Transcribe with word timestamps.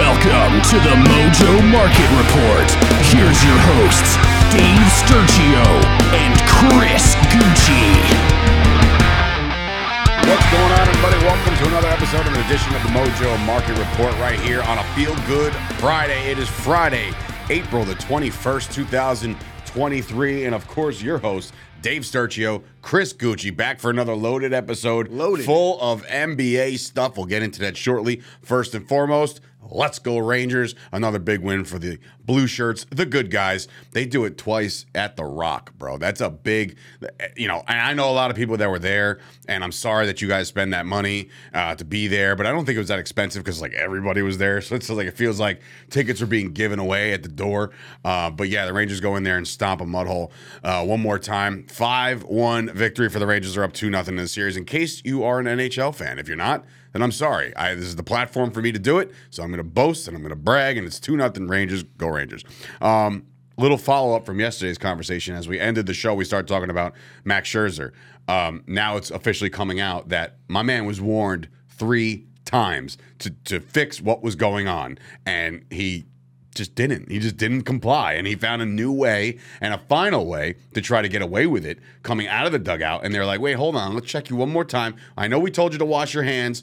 Welcome 0.00 0.62
to 0.62 0.76
the 0.80 0.96
Mojo 0.96 1.60
Market 1.70 2.08
Report. 2.16 2.70
Here's 3.12 3.44
your 3.44 3.58
hosts, 3.68 4.16
Dave 4.48 4.88
Sturchio 4.96 5.60
and 6.16 6.40
Chris 6.48 7.14
Gueci. 7.28 8.00
What's 10.26 10.50
going 10.50 10.72
on, 10.72 10.88
everybody? 10.88 11.18
Welcome 11.26 11.54
to 11.54 11.68
another 11.68 11.88
episode 11.88 12.26
of 12.26 12.32
an 12.32 12.40
edition 12.46 12.74
of 12.74 12.82
the 12.82 12.88
Mojo 12.88 13.44
Market 13.44 13.76
Report 13.76 14.18
right 14.18 14.40
here 14.40 14.62
on 14.62 14.78
a 14.78 14.84
Feel 14.94 15.14
Good 15.26 15.52
Friday. 15.78 16.30
It 16.30 16.38
is 16.38 16.48
Friday, 16.48 17.12
April 17.50 17.84
the 17.84 17.96
21st, 17.96 18.72
2023. 18.72 20.46
And 20.46 20.54
of 20.54 20.66
course, 20.66 21.02
your 21.02 21.18
host, 21.18 21.52
Dave 21.82 22.02
Sturchio, 22.02 22.62
Chris 22.80 23.12
Gueci, 23.12 23.54
back 23.54 23.78
for 23.78 23.90
another 23.90 24.14
loaded 24.14 24.54
episode. 24.54 25.08
Loaded. 25.08 25.44
Full 25.44 25.78
of 25.78 26.06
NBA 26.06 26.78
stuff. 26.78 27.18
We'll 27.18 27.26
get 27.26 27.42
into 27.42 27.60
that 27.60 27.76
shortly. 27.76 28.22
First 28.40 28.74
and 28.74 28.88
foremost, 28.88 29.42
let's 29.62 29.98
go 29.98 30.18
Rangers. 30.18 30.74
Another 30.92 31.18
big 31.18 31.40
win 31.40 31.64
for 31.64 31.78
the 31.78 31.98
blue 32.30 32.46
shirts, 32.46 32.86
the 32.90 33.04
good 33.04 33.28
guys. 33.28 33.66
They 33.90 34.06
do 34.06 34.24
it 34.24 34.38
twice 34.38 34.86
at 34.94 35.16
the 35.16 35.24
Rock, 35.24 35.76
bro. 35.76 35.98
That's 35.98 36.20
a 36.20 36.30
big, 36.30 36.76
you 37.34 37.48
know, 37.48 37.64
and 37.66 37.80
I 37.80 37.92
know 37.92 38.08
a 38.08 38.14
lot 38.14 38.30
of 38.30 38.36
people 38.36 38.56
that 38.58 38.70
were 38.70 38.78
there, 38.78 39.18
and 39.48 39.64
I'm 39.64 39.72
sorry 39.72 40.06
that 40.06 40.22
you 40.22 40.28
guys 40.28 40.46
spend 40.46 40.72
that 40.72 40.86
money 40.86 41.28
uh, 41.52 41.74
to 41.74 41.84
be 41.84 42.06
there, 42.06 42.36
but 42.36 42.46
I 42.46 42.52
don't 42.52 42.66
think 42.66 42.76
it 42.76 42.78
was 42.78 42.86
that 42.86 43.00
expensive 43.00 43.42
because 43.42 43.60
like 43.60 43.72
everybody 43.72 44.22
was 44.22 44.38
there. 44.38 44.60
So 44.70 44.76
it's 44.76 44.88
like 44.88 45.08
it 45.08 45.16
feels 45.16 45.40
like 45.40 45.62
tickets 45.88 46.22
are 46.22 46.26
being 46.26 46.52
given 46.52 46.78
away 46.78 47.12
at 47.12 47.24
the 47.24 47.28
door. 47.28 47.72
Uh, 48.04 48.30
but 48.30 48.48
yeah, 48.48 48.66
the 48.66 48.72
Rangers 48.72 49.00
go 49.00 49.16
in 49.16 49.24
there 49.24 49.36
and 49.36 49.48
stomp 49.48 49.80
a 49.80 49.86
mud 49.86 50.06
hole 50.06 50.30
uh, 50.62 50.84
one 50.84 51.00
more 51.00 51.18
time. 51.18 51.66
5 51.66 52.22
1 52.22 52.72
victory 52.72 53.08
for 53.08 53.18
the 53.18 53.26
Rangers. 53.26 53.56
are 53.56 53.64
up 53.64 53.72
2 53.72 53.90
0 53.90 54.04
in 54.06 54.14
the 54.16 54.28
series. 54.28 54.56
In 54.56 54.64
case 54.64 55.02
you 55.04 55.24
are 55.24 55.40
an 55.40 55.46
NHL 55.46 55.92
fan, 55.92 56.20
if 56.20 56.28
you're 56.28 56.36
not, 56.36 56.64
then 56.92 57.02
I'm 57.02 57.12
sorry. 57.12 57.54
I, 57.56 57.74
this 57.74 57.86
is 57.86 57.96
the 57.96 58.02
platform 58.02 58.50
for 58.50 58.60
me 58.60 58.72
to 58.72 58.78
do 58.78 58.98
it. 58.98 59.12
So 59.30 59.42
I'm 59.42 59.50
going 59.50 59.58
to 59.58 59.64
boast 59.64 60.08
and 60.08 60.16
I'm 60.16 60.22
going 60.22 60.30
to 60.30 60.36
brag, 60.36 60.76
and 60.76 60.86
it's 60.86 61.00
2 61.00 61.16
0 61.16 61.32
Rangers. 61.46 61.82
Go 61.82 62.08
Rangers. 62.08 62.19
Um, 62.80 63.26
little 63.56 63.78
follow 63.78 64.16
up 64.16 64.24
from 64.24 64.40
yesterday's 64.40 64.78
conversation. 64.78 65.34
As 65.34 65.46
we 65.46 65.60
ended 65.60 65.86
the 65.86 65.94
show, 65.94 66.14
we 66.14 66.24
started 66.24 66.48
talking 66.48 66.70
about 66.70 66.94
Max 67.24 67.48
Scherzer. 67.48 67.92
Um, 68.28 68.62
now 68.66 68.96
it's 68.96 69.10
officially 69.10 69.50
coming 69.50 69.80
out 69.80 70.08
that 70.08 70.36
my 70.48 70.62
man 70.62 70.86
was 70.86 71.00
warned 71.00 71.48
three 71.68 72.26
times 72.44 72.98
to, 73.18 73.30
to 73.44 73.60
fix 73.60 74.00
what 74.00 74.22
was 74.22 74.34
going 74.34 74.66
on. 74.66 74.98
And 75.26 75.64
he 75.70 76.06
just 76.54 76.74
didn't. 76.74 77.10
He 77.10 77.18
just 77.18 77.36
didn't 77.36 77.62
comply. 77.62 78.14
And 78.14 78.26
he 78.26 78.34
found 78.34 78.60
a 78.62 78.66
new 78.66 78.92
way 78.92 79.38
and 79.60 79.72
a 79.72 79.78
final 79.78 80.26
way 80.26 80.56
to 80.74 80.80
try 80.80 81.02
to 81.02 81.08
get 81.08 81.22
away 81.22 81.46
with 81.46 81.64
it 81.64 81.78
coming 82.02 82.26
out 82.26 82.46
of 82.46 82.52
the 82.52 82.58
dugout. 82.58 83.04
And 83.04 83.14
they're 83.14 83.26
like, 83.26 83.40
wait, 83.40 83.54
hold 83.54 83.76
on. 83.76 83.94
Let's 83.94 84.06
check 84.06 84.30
you 84.30 84.36
one 84.36 84.50
more 84.50 84.64
time. 84.64 84.96
I 85.16 85.28
know 85.28 85.38
we 85.38 85.50
told 85.50 85.72
you 85.72 85.78
to 85.78 85.84
wash 85.84 86.12
your 86.12 86.24
hands, 86.24 86.62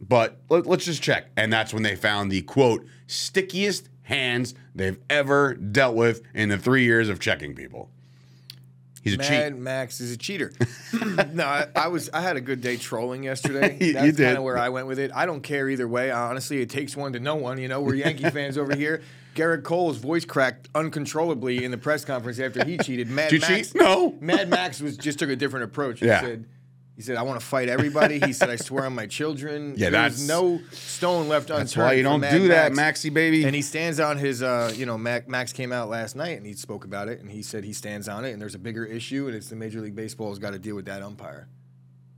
but 0.00 0.40
let, 0.48 0.66
us 0.66 0.84
just 0.84 1.02
check. 1.02 1.30
And 1.36 1.52
that's 1.52 1.72
when 1.72 1.82
they 1.82 1.94
found 1.94 2.30
the 2.30 2.42
quote, 2.42 2.84
stickiest 3.06 3.88
hands 4.02 4.54
they've 4.74 4.98
ever 5.10 5.54
dealt 5.54 5.94
with 5.96 6.22
in 6.34 6.48
the 6.48 6.58
three 6.58 6.84
years 6.84 7.08
of 7.08 7.20
checking 7.20 7.54
people. 7.54 7.90
He's 9.02 9.14
a 9.14 9.18
Mad 9.18 9.52
cheat. 9.52 9.60
Max 9.60 10.00
is 10.00 10.12
a 10.12 10.16
cheater. 10.16 10.52
no, 11.32 11.44
I, 11.44 11.66
I, 11.74 11.88
was 11.88 12.08
I 12.14 12.20
had 12.20 12.36
a 12.36 12.40
good 12.40 12.60
day 12.60 12.76
trolling 12.76 13.24
yesterday. 13.24 13.76
you, 13.80 13.92
That's 13.94 14.16
kind 14.16 14.38
of 14.38 14.44
where 14.44 14.56
I 14.56 14.68
went 14.68 14.86
with 14.86 15.00
it. 15.00 15.10
I 15.12 15.26
don't 15.26 15.40
care 15.40 15.68
either 15.68 15.88
way. 15.88 16.12
Honestly, 16.12 16.62
it 16.62 16.70
takes 16.70 16.96
one 16.96 17.12
to 17.14 17.20
know 17.20 17.34
one. 17.34 17.58
You 17.58 17.66
know, 17.66 17.80
we're 17.80 17.96
Yankee 17.96 18.30
fans 18.30 18.56
over 18.56 18.76
here. 18.76 19.02
Gerrit 19.34 19.64
Cole's 19.64 19.96
voice 19.96 20.24
cracked 20.24 20.68
uncontrollably 20.74 21.64
in 21.64 21.70
the 21.72 21.78
press 21.78 22.04
conference 22.04 22.38
after 22.38 22.64
he 22.64 22.78
cheated. 22.78 23.08
Mad 23.08 23.30
Did 23.30 23.42
you 23.42 23.48
Max, 23.48 23.72
cheat? 23.72 23.80
No. 23.80 24.14
Mad 24.20 24.48
Max 24.48 24.80
was 24.80 24.96
just 24.96 25.18
took 25.18 25.30
a 25.30 25.36
different 25.36 25.64
approach. 25.64 25.98
He 26.00 26.06
Yeah. 26.06 26.20
said, 26.20 26.44
he 26.96 27.02
said, 27.02 27.16
I 27.16 27.22
want 27.22 27.40
to 27.40 27.44
fight 27.46 27.68
everybody. 27.68 28.20
He 28.20 28.32
said, 28.32 28.50
I 28.50 28.56
swear 28.56 28.84
on 28.84 28.94
my 28.94 29.06
children. 29.06 29.74
Yeah, 29.76 29.90
There 29.90 30.02
was 30.02 30.26
that's- 30.26 30.28
no 30.28 30.60
stone 30.72 31.28
left 31.28 31.48
unturned. 31.50 31.66
That's 31.68 31.76
why 31.76 31.92
you 31.94 32.02
don't 32.02 32.20
do 32.20 32.48
that, 32.48 32.72
Max. 32.72 32.76
Maxie 32.76 33.10
baby. 33.10 33.44
And 33.44 33.54
he 33.54 33.62
stands 33.62 33.98
on 33.98 34.18
his, 34.18 34.42
uh, 34.42 34.72
you 34.76 34.84
know, 34.86 34.98
Mac, 34.98 35.28
Max 35.28 35.52
came 35.52 35.72
out 35.72 35.88
last 35.88 36.14
night 36.16 36.36
and 36.36 36.46
he 36.46 36.52
spoke 36.52 36.84
about 36.84 37.08
it 37.08 37.20
and 37.20 37.30
he 37.30 37.42
said 37.42 37.64
he 37.64 37.72
stands 37.72 38.08
on 38.08 38.24
it 38.24 38.32
and 38.32 38.40
there's 38.42 38.54
a 38.54 38.58
bigger 38.58 38.84
issue 38.84 39.26
and 39.26 39.34
it's 39.34 39.48
the 39.48 39.56
Major 39.56 39.80
League 39.80 39.96
Baseball 39.96 40.28
has 40.28 40.38
got 40.38 40.50
to 40.52 40.58
deal 40.58 40.76
with 40.76 40.84
that 40.86 41.02
umpire. 41.02 41.48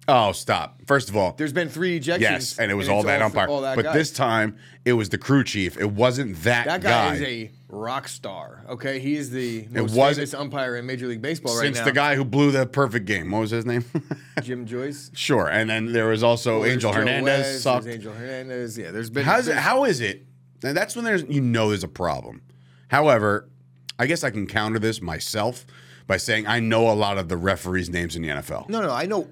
Oh, 0.08 0.32
stop. 0.32 0.80
First 0.86 1.08
of 1.08 1.16
all, 1.16 1.34
There's 1.36 1.52
been 1.52 1.68
three 1.68 1.98
ejections. 1.98 2.20
yes, 2.20 2.58
and 2.58 2.70
it 2.70 2.74
was 2.74 2.88
all 2.88 3.02
that 3.04 3.18
for 3.18 3.24
umpire. 3.24 3.48
all 3.48 3.62
that 3.62 3.76
but 3.76 3.86
guy. 3.86 3.92
this 3.92 4.12
time, 4.12 4.56
it 4.84 4.94
was 4.94 5.08
the 5.08 5.18
crew 5.18 5.44
chief. 5.44 5.78
It 5.78 5.90
wasn't 5.90 6.42
that, 6.42 6.66
that 6.66 6.82
guy, 6.82 7.14
is 7.14 7.22
a 7.22 7.50
rock 7.68 8.08
star. 8.08 8.64
Okay, 8.68 8.98
he 8.98 9.16
is 9.16 9.30
the 9.30 9.66
most 9.70 9.94
famous 9.94 10.34
umpire 10.34 10.76
in 10.76 10.86
Major 10.86 11.06
League 11.06 11.22
Baseball 11.22 11.56
right 11.56 11.68
now. 11.68 11.74
Since 11.74 11.84
the 11.84 11.92
guy 11.92 12.14
who 12.16 12.24
blew 12.24 12.50
the 12.50 12.66
perfect 12.66 13.06
game. 13.06 13.30
What 13.30 13.40
was 13.40 13.50
his 13.50 13.66
name? 13.66 13.84
Jim 14.42 14.66
Joyce. 14.66 15.10
sure. 15.14 15.48
And 15.48 15.68
then 15.68 15.92
there 15.92 16.08
was 16.08 16.22
also 16.22 16.64
Angel 16.64 16.92
Hernandez 16.92 17.64
West. 17.64 17.86
Angel 17.86 18.12
Hernandez. 18.12 18.78
Yeah, 18.78 18.90
there's 18.90 19.10
been. 19.10 19.24
How's 19.24 19.48
it, 19.48 19.56
how 19.56 19.84
is 19.84 20.00
it? 20.00 20.26
And 20.62 20.76
that's 20.76 20.96
when 20.96 21.04
there's 21.04 21.24
you 21.24 21.40
know 21.40 21.68
there's 21.68 21.84
a 21.84 21.88
problem. 21.88 22.42
However, 22.88 23.48
I 23.98 24.06
guess 24.06 24.24
I 24.24 24.30
can 24.30 24.46
counter 24.46 24.78
this 24.78 25.00
myself 25.00 25.66
by 26.06 26.16
saying 26.16 26.46
I 26.46 26.60
know 26.60 26.90
a 26.90 26.94
lot 26.94 27.18
of 27.18 27.28
the 27.28 27.36
referees' 27.36 27.90
names 27.90 28.16
in 28.16 28.22
the 28.22 28.28
NFL. 28.28 28.68
No, 28.68 28.82
no, 28.82 28.90
I 28.90 29.06
know. 29.06 29.28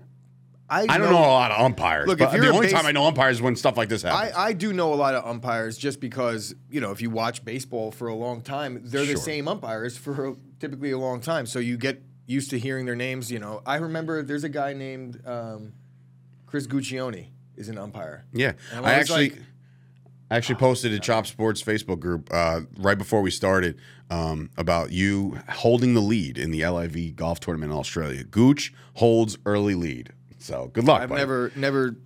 I, 0.73 0.87
I 0.89 0.99
don't 0.99 1.11
know 1.11 1.19
a 1.19 1.21
lot 1.21 1.51
of 1.53 1.61
umpires. 1.61 2.07
Look, 2.09 2.19
but 2.19 2.33
the 2.33 2.49
only 2.49 2.67
base- 2.67 2.73
time 2.73 2.87
I 2.87 2.93
know 2.93 3.05
umpires 3.05 3.37
is 3.37 3.43
when 3.43 3.57
stuff 3.57 3.77
like 3.77 3.89
this 3.89 4.03
happens. 4.03 4.33
I 4.37 4.53
do 4.53 4.73
know 4.73 4.93
a 4.93 4.97
lot 4.97 5.15
of 5.15 5.25
umpires 5.27 5.77
just 5.77 6.01
because, 6.01 6.55
you 6.71 6.81
know, 6.81 6.91
if 6.93 7.03
you 7.03 7.11
watch 7.11 7.45
baseball 7.45 7.91
for 7.91 8.09
a 8.09 8.15
long 8.15 8.41
time, 8.41 8.81
they're 8.85 9.05
Sure. 9.05 9.15
the 9.15 9.21
same 9.21 9.49
umpires 9.49 9.97
for 9.99 10.37
typically 10.59 10.91
a 10.93 10.99
long 10.99 11.21
time. 11.21 11.45
So 11.47 11.59
you 11.59 11.77
get 11.77 12.03
used 12.27 12.51
to 12.51 12.59
hearing 12.59 12.87
their 12.87 12.97
names. 12.97 13.31
You 13.31 13.39
know, 13.39 13.61
I 13.67 13.77
remember 13.77 14.23
there's 14.23 14.45
a 14.45 14.49
guy 14.49 14.73
named 14.73 15.21
um, 15.27 15.73
Chris 16.47 16.67
Guccione 16.67 17.27
is 17.57 17.69
an 17.69 17.77
umpire. 17.79 18.25
yeah, 18.33 18.53
I 18.75 18.79
I 18.79 18.93
actually. 18.95 19.31
like- 19.31 19.39
I 20.31 20.37
actually 20.37 20.55
posted 20.55 20.95
a 20.95 20.99
Chop 20.99 21.27
Sports 21.27 21.63
Facebook 21.63 22.01
group 22.01 22.31
uh, 22.33 22.61
right 22.79 22.97
before 22.97 23.21
we 23.21 23.31
started 23.31 23.79
um, 24.09 24.49
about 24.57 24.91
you 24.91 25.39
holding 25.51 25.93
the 25.93 26.01
lead 26.01 26.39
in 26.39 26.51
the 26.53 26.65
LIV 26.67 27.17
golf 27.17 27.39
tournament 27.39 27.71
in 27.71 27.77
Australia. 27.79 28.25
Gooch 28.25 28.73
holds 28.95 29.37
early 29.45 29.75
lead. 29.75 30.15
So 30.43 30.71
good 30.73 30.85
luck. 30.85 31.03
I've 31.03 31.09
buddy. 31.09 31.21
never 31.21 31.53
never 31.57 31.97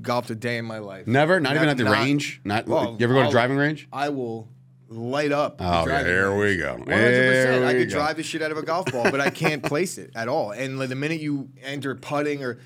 golfed 0.00 0.30
a 0.30 0.34
day 0.34 0.58
in 0.58 0.64
my 0.64 0.78
life. 0.78 1.06
Never, 1.06 1.40
not 1.40 1.56
even 1.56 1.68
at 1.68 1.76
the 1.76 1.84
not- 1.84 1.92
range. 1.92 2.40
Not 2.44 2.66
Well, 2.66 2.96
you 2.98 3.04
ever 3.04 3.14
go 3.14 3.20
to 3.20 3.24
I'll- 3.26 3.30
driving 3.30 3.56
range? 3.56 3.88
I 3.92 4.08
will 4.10 4.48
light 4.88 5.32
up. 5.32 5.56
Oh, 5.58 5.84
driving 5.84 6.06
here 6.12 6.30
range. 6.30 6.58
we 6.58 6.62
go. 6.62 6.76
100%. 6.76 6.86
Here 6.86 7.64
I 7.66 7.72
could 7.74 7.88
drive 7.88 8.16
the 8.16 8.22
shit 8.22 8.40
out 8.42 8.52
of 8.52 8.58
a 8.58 8.62
golf 8.62 8.86
ball, 8.92 9.10
but 9.10 9.20
I 9.20 9.30
can't 9.30 9.62
place 9.62 9.98
it 9.98 10.12
at 10.14 10.28
all. 10.28 10.52
And 10.52 10.78
like, 10.78 10.90
the 10.90 10.94
minute 10.94 11.20
you 11.20 11.48
enter 11.62 11.94
putting 11.96 12.44
or 12.44 12.58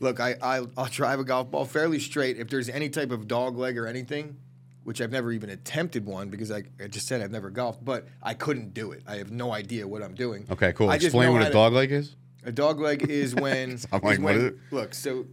look, 0.00 0.18
I, 0.18 0.34
I 0.42 0.66
I'll 0.76 0.86
drive 0.86 1.20
a 1.20 1.24
golf 1.24 1.50
ball 1.50 1.64
fairly 1.64 2.00
straight. 2.00 2.38
If 2.38 2.48
there's 2.48 2.68
any 2.68 2.88
type 2.88 3.10
of 3.12 3.28
dog 3.28 3.56
leg 3.56 3.78
or 3.78 3.86
anything, 3.86 4.36
which 4.82 5.00
I've 5.00 5.12
never 5.12 5.30
even 5.30 5.50
attempted 5.50 6.04
one 6.06 6.30
because 6.30 6.50
I, 6.50 6.64
I 6.82 6.88
just 6.88 7.06
said 7.06 7.20
I've 7.20 7.30
never 7.30 7.50
golfed, 7.50 7.84
but 7.84 8.08
I 8.22 8.34
couldn't 8.34 8.72
do 8.74 8.90
it. 8.92 9.02
I 9.06 9.16
have 9.16 9.30
no 9.30 9.52
idea 9.52 9.86
what 9.86 10.02
I'm 10.02 10.14
doing. 10.14 10.46
Okay, 10.50 10.72
cool. 10.72 10.88
I 10.90 10.94
Explain 10.96 11.32
what 11.32 11.42
a 11.42 11.46
to- 11.46 11.52
dog 11.52 11.74
leg 11.74 11.92
is. 11.92 12.16
A 12.48 12.52
dog 12.52 12.80
leg 12.80 13.02
is 13.10 13.34
when. 13.44 13.78
I'm 13.92 14.00
like, 14.00 14.14
is 14.14 14.18
what 14.20 14.34
when- 14.34 14.36
is 14.36 14.42
it? 14.44 14.54
Look, 14.70 14.94
so 14.94 15.26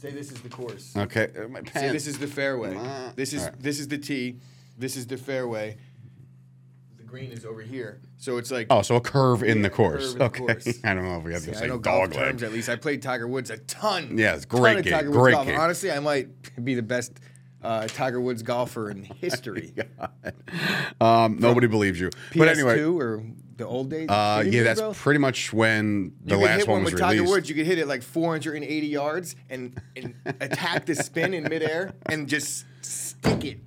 say 0.00 0.12
this 0.12 0.30
is 0.30 0.40
the 0.40 0.48
course. 0.48 0.96
Okay, 0.96 1.28
uh, 1.36 1.48
my 1.48 1.62
Say 1.74 1.90
this 1.90 2.06
is 2.06 2.18
the 2.18 2.28
fairway. 2.28 2.76
Uh, 2.76 3.10
This 3.16 3.32
is 3.32 3.42
alright. 3.42 3.60
this 3.60 3.80
is 3.80 3.88
the 3.88 3.98
tee. 3.98 4.36
This 4.78 4.96
is 4.96 5.06
the 5.08 5.16
fairway. 5.16 5.76
The 6.96 7.02
green 7.02 7.32
is 7.32 7.44
over 7.44 7.60
here. 7.60 8.00
So 8.18 8.38
it's 8.38 8.50
like 8.52 8.68
Oh, 8.70 8.82
so 8.82 8.94
a 8.96 9.00
curve 9.00 9.42
in 9.42 9.62
the 9.62 9.68
course. 9.70 10.12
in 10.12 10.18
the 10.18 10.24
okay, 10.26 10.38
course. 10.46 10.78
I 10.84 10.94
don't 10.94 11.04
know 11.04 11.18
if 11.18 11.24
we 11.24 11.32
have 11.32 11.44
the 11.44 11.50
I 11.56 11.66
know 11.66 11.74
same 11.74 11.80
golf 11.80 12.10
dog 12.10 12.12
terms 12.12 12.40
leg. 12.42 12.48
at 12.50 12.54
least. 12.54 12.68
I 12.68 12.76
played 12.76 13.02
Tiger 13.02 13.26
Woods 13.26 13.50
a 13.50 13.56
ton. 13.58 14.16
Yeah, 14.16 14.36
it's 14.36 14.44
great 14.44 14.78
of 14.78 14.84
game, 14.84 14.92
Tiger 14.92 15.08
Woods 15.10 15.18
great 15.18 15.32
golf. 15.32 15.46
game. 15.48 15.58
Honestly, 15.58 15.90
I 15.90 15.98
might 15.98 16.28
be 16.64 16.74
the 16.76 16.82
best 16.82 17.18
uh, 17.62 17.88
Tiger 17.88 18.20
Woods 18.20 18.42
golfer 18.44 18.90
in 18.90 19.02
history. 19.02 19.74
Um, 21.00 21.38
nobody 21.40 21.66
believes 21.66 21.98
you. 22.00 22.10
But 22.36 22.48
anyway, 22.48 22.82
or 22.82 23.22
the 23.60 23.66
old 23.66 23.88
days. 23.90 24.08
uh, 24.08 24.42
yeah, 24.46 24.64
that's 24.64 24.80
bro? 24.80 24.92
pretty 24.92 25.18
much 25.20 25.52
when 25.52 26.12
the 26.24 26.36
you 26.36 26.42
last 26.44 26.58
hit 26.58 26.68
one 26.68 26.76
one 26.78 26.84
was 26.84 26.92
with 26.94 27.00
released. 27.00 27.18
Tiger 27.20 27.30
Woods. 27.30 27.48
You 27.48 27.54
could 27.54 27.66
hit 27.66 27.78
it 27.78 27.86
like 27.86 28.02
480 28.02 28.86
yards 28.86 29.36
and, 29.48 29.80
and 29.96 30.14
attack 30.40 30.86
the 30.86 30.94
spin 30.96 31.32
in 31.34 31.44
midair 31.44 31.92
and 32.06 32.28
just 32.28 32.64
stick 32.82 33.44
it 33.44 33.58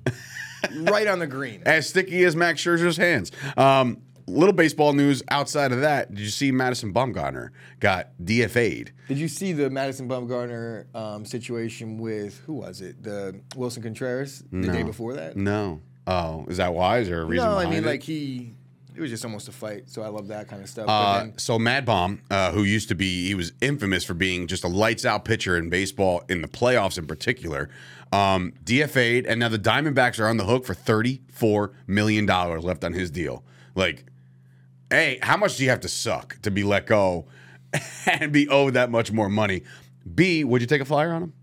right 0.76 1.08
on 1.08 1.20
the 1.20 1.28
green. 1.28 1.62
As 1.66 1.88
sticky 1.90 2.24
as 2.24 2.36
Max 2.36 2.62
Scherzer's 2.62 2.98
hands. 2.98 3.32
Um, 3.58 3.98
little 4.28 4.54
baseball 4.54 4.94
news 4.94 5.22
outside 5.30 5.72
of 5.74 5.82
that. 5.82 6.10
Did 6.14 6.22
you 6.22 6.30
see 6.30 6.52
Madison 6.52 6.94
Bumgarner 6.94 7.50
got 7.82 8.10
DFA'd? 8.24 8.92
Did 9.10 9.18
you 9.18 9.28
see 9.28 9.52
the 9.52 9.70
Madison 9.70 10.08
Bumgarner 10.08 10.86
um, 10.96 11.26
situation 11.26 11.98
with 11.98 12.40
who 12.46 12.54
was 12.54 12.80
it? 12.82 13.04
The 13.04 13.40
Willson 13.56 13.84
Contreras 13.84 14.44
the 14.52 14.68
day 14.72 14.84
before 14.84 15.14
that. 15.16 15.36
No. 15.36 15.82
Oh, 16.08 16.46
is 16.50 16.58
that 16.58 16.74
why? 16.74 17.00
Is 17.00 17.08
there 17.08 17.22
a 17.22 17.26
reason 17.26 17.46
No, 17.50 17.58
I 17.58 17.66
mean 17.66 17.84
it? 17.84 17.86
like 17.86 18.04
he. 18.04 18.56
It 18.96 19.02
was 19.02 19.10
just 19.10 19.26
almost 19.26 19.48
a 19.48 19.52
fight, 19.52 19.90
so 19.90 20.02
I 20.04 20.08
love 20.08 20.28
that 20.28 20.48
kind 20.48 20.62
of 20.62 20.70
stuff. 20.70 20.86
Uh, 20.88 20.88
but 20.88 21.20
then, 21.20 21.38
so 21.38 21.58
Mad 21.58 21.86
Bomb, 21.86 22.22
uh, 22.30 22.52
who 22.52 22.64
used 22.64 22.90
to 22.90 22.96
be, 22.96 23.28
he 23.28 23.36
was 23.36 23.54
infamous 23.62 24.04
for 24.04 24.14
being 24.14 24.48
just 24.48 24.64
a 24.64 24.68
lights 24.68 25.06
out 25.06 25.26
pitcher 25.26 25.58
in 25.58 25.70
baseball, 25.70 26.24
in 26.30 26.42
the 26.42 26.48
playoffs 26.48 26.98
in 26.98 27.08
particular. 27.08 27.70
Um, 28.12 28.54
DFA'd, 28.64 29.26
and 29.26 29.40
now 29.40 29.50
the 29.50 29.58
Diamondbacks 29.58 30.20
are 30.20 30.28
on 30.28 30.38
the 30.38 30.46
hook 30.46 30.66
for 30.66 30.74
thirty-four 30.76 31.74
million 31.88 32.26
dollars 32.26 32.64
left 32.64 32.84
on 32.84 32.94
his 32.94 33.10
deal. 33.10 33.44
Like, 33.74 34.06
hey, 34.90 35.18
how 35.24 35.38
much 35.38 35.58
do 35.58 35.64
you 35.64 35.70
have 35.70 35.82
to 35.82 35.90
suck 35.90 36.38
to 36.44 36.52
be 36.52 36.64
let 36.64 36.86
go 36.86 37.26
and 38.06 38.32
be 38.32 38.48
owed 38.50 38.76
that 38.76 38.92
much 38.92 39.12
more 39.12 39.30
money? 39.30 39.64
B, 40.14 40.44
would 40.44 40.62
you 40.62 40.68
take 40.68 40.82
a 40.82 40.86
flyer 40.86 41.12
on 41.12 41.24
him? 41.24 41.34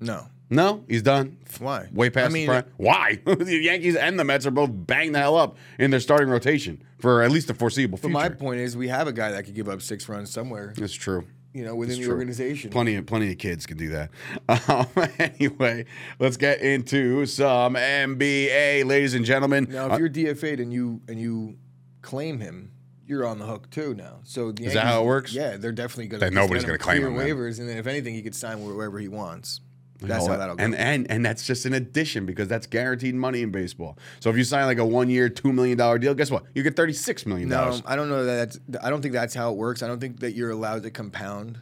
no, 0.00 0.26
No, 0.48 0.84
he's 0.88 1.02
done. 1.02 1.38
Why? 1.58 1.88
Way 1.92 2.08
past 2.10 2.30
I 2.30 2.32
mean- 2.32 2.46
the 2.46 2.62
prime. 2.62 2.72
Why? 2.76 3.18
the 3.24 3.56
Yankees 3.56 3.96
and 3.96 4.18
the 4.18 4.24
Mets 4.24 4.46
are 4.46 4.50
both 4.52 4.70
banged 4.72 5.14
the 5.14 5.18
hell 5.18 5.36
up 5.36 5.56
in 5.78 5.90
their 5.90 6.00
starting 6.00 6.28
rotation 6.28 6.82
for 6.98 7.22
at 7.22 7.30
least 7.32 7.48
the 7.48 7.54
foreseeable 7.54 7.96
But 7.98 8.08
future. 8.08 8.12
my 8.12 8.28
point 8.28 8.60
is, 8.60 8.76
we 8.76 8.88
have 8.88 9.08
a 9.08 9.12
guy 9.12 9.32
that 9.32 9.44
could 9.44 9.54
give 9.54 9.68
up 9.68 9.82
six 9.82 10.08
runs 10.08 10.30
somewhere, 10.30 10.72
That's 10.76 10.92
true. 10.94 11.26
you 11.52 11.64
know, 11.64 11.74
within 11.74 12.00
the 12.00 12.08
organization. 12.10 12.70
Plenty 12.70 12.94
of 12.94 13.06
plenty 13.06 13.32
of 13.32 13.38
kids 13.38 13.66
can 13.66 13.76
do 13.76 13.88
that. 13.90 14.10
Um, 14.68 14.86
anyway, 15.18 15.84
let's 16.20 16.36
get 16.36 16.60
into 16.60 17.26
some 17.26 17.74
NBA, 17.74 18.84
ladies 18.84 19.14
and 19.14 19.24
gentlemen. 19.24 19.66
Now, 19.70 19.86
if 19.86 19.92
Uh, 19.92 19.96
you're 19.98 20.08
DFA'd 20.10 20.60
and 20.60 20.72
you 20.72 21.00
and 21.08 21.20
you 21.20 21.56
claim 22.02 22.38
him, 22.38 22.70
you're 23.04 23.26
on 23.26 23.38
the 23.40 23.46
hook 23.46 23.68
too 23.70 23.94
now. 23.94 24.20
So 24.24 24.52
the 24.52 24.64
Is 24.66 24.74
that 24.74 24.84
how 24.86 25.02
it 25.02 25.06
works? 25.06 25.32
Yeah, 25.32 25.56
they're 25.56 25.72
definitely 25.72 26.06
going 26.08 26.20
Then 26.20 26.34
nobody's 26.34 26.64
going 26.64 26.78
gonna 26.78 26.98
claim 26.98 27.00
to 27.02 27.08
him, 27.08 27.16
then. 27.16 27.26
waivers, 27.26 27.58
and 27.58 27.68
then 27.68 27.78
if 27.78 27.86
anything, 27.88 28.14
he 28.14 28.22
could 28.22 28.34
sign 28.34 28.64
wherever 28.64 28.98
he 29.00 29.08
wants. 29.08 29.60
That's 30.00 30.26
how 30.26 30.32
that- 30.32 30.38
that'll 30.38 30.56
go. 30.56 30.64
and 30.64 30.74
and 30.74 31.10
and 31.10 31.24
that's 31.24 31.46
just 31.46 31.66
an 31.66 31.72
addition 31.74 32.26
because 32.26 32.48
that's 32.48 32.66
guaranteed 32.66 33.14
money 33.14 33.42
in 33.42 33.50
baseball. 33.50 33.98
So 34.20 34.30
if 34.30 34.36
you 34.36 34.44
sign 34.44 34.66
like 34.66 34.78
a 34.78 34.84
one 34.84 35.08
year, 35.08 35.28
two 35.28 35.52
million 35.52 35.78
dollar 35.78 35.98
deal, 35.98 36.14
guess 36.14 36.30
what? 36.30 36.44
You 36.54 36.62
get 36.62 36.76
thirty 36.76 36.92
six 36.92 37.26
million 37.26 37.48
no, 37.48 37.56
dollars. 37.56 37.82
I 37.86 37.96
don't 37.96 38.08
know 38.08 38.24
that. 38.24 38.52
That's, 38.68 38.84
I 38.84 38.90
don't 38.90 39.02
think 39.02 39.14
that's 39.14 39.34
how 39.34 39.50
it 39.52 39.56
works. 39.56 39.82
I 39.82 39.86
don't 39.86 40.00
think 40.00 40.20
that 40.20 40.32
you're 40.32 40.50
allowed 40.50 40.82
to 40.84 40.90
compound. 40.90 41.60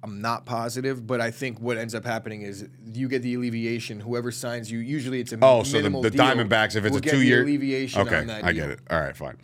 I'm 0.00 0.20
not 0.20 0.46
positive, 0.46 1.08
but 1.08 1.20
I 1.20 1.32
think 1.32 1.60
what 1.60 1.76
ends 1.76 1.92
up 1.92 2.04
happening 2.04 2.42
is 2.42 2.68
you 2.86 3.08
get 3.08 3.22
the 3.22 3.34
alleviation. 3.34 3.98
Whoever 3.98 4.30
signs 4.30 4.70
you, 4.70 4.78
usually 4.78 5.18
it's 5.18 5.32
a 5.32 5.38
Oh, 5.42 5.64
so 5.64 5.82
the, 5.82 5.90
the 5.90 6.10
Diamondbacks, 6.10 6.76
if 6.76 6.84
it's 6.84 6.96
a 6.96 7.00
two 7.00 7.20
year 7.20 7.42
alleviation 7.42 8.02
okay, 8.02 8.18
I 8.18 8.52
deal. 8.52 8.66
get 8.66 8.70
it. 8.70 8.80
All 8.88 9.00
right, 9.00 9.16
fine. 9.16 9.36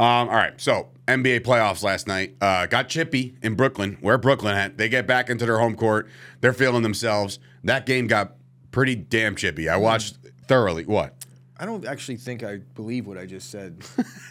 Um, 0.00 0.28
all 0.28 0.34
right, 0.34 0.60
so 0.60 0.88
NBA 1.06 1.40
playoffs 1.40 1.84
last 1.84 2.08
night 2.08 2.34
uh, 2.40 2.66
got 2.66 2.88
chippy 2.88 3.36
in 3.40 3.54
Brooklyn. 3.54 3.98
Where 4.00 4.18
Brooklyn 4.18 4.56
at? 4.56 4.78
They 4.78 4.88
get 4.88 5.06
back 5.06 5.30
into 5.30 5.46
their 5.46 5.60
home 5.60 5.76
court. 5.76 6.08
They're 6.40 6.52
feeling 6.52 6.82
themselves. 6.82 7.38
That 7.64 7.86
game 7.86 8.06
got 8.06 8.36
pretty 8.70 8.94
damn 8.94 9.36
chippy. 9.36 9.68
I 9.68 9.76
watched 9.76 10.16
thoroughly. 10.46 10.84
What? 10.84 11.14
I 11.58 11.66
don't 11.66 11.84
actually 11.84 12.16
think 12.16 12.42
I 12.42 12.56
believe 12.74 13.06
what 13.06 13.18
I 13.18 13.26
just 13.26 13.50
said. 13.50 13.84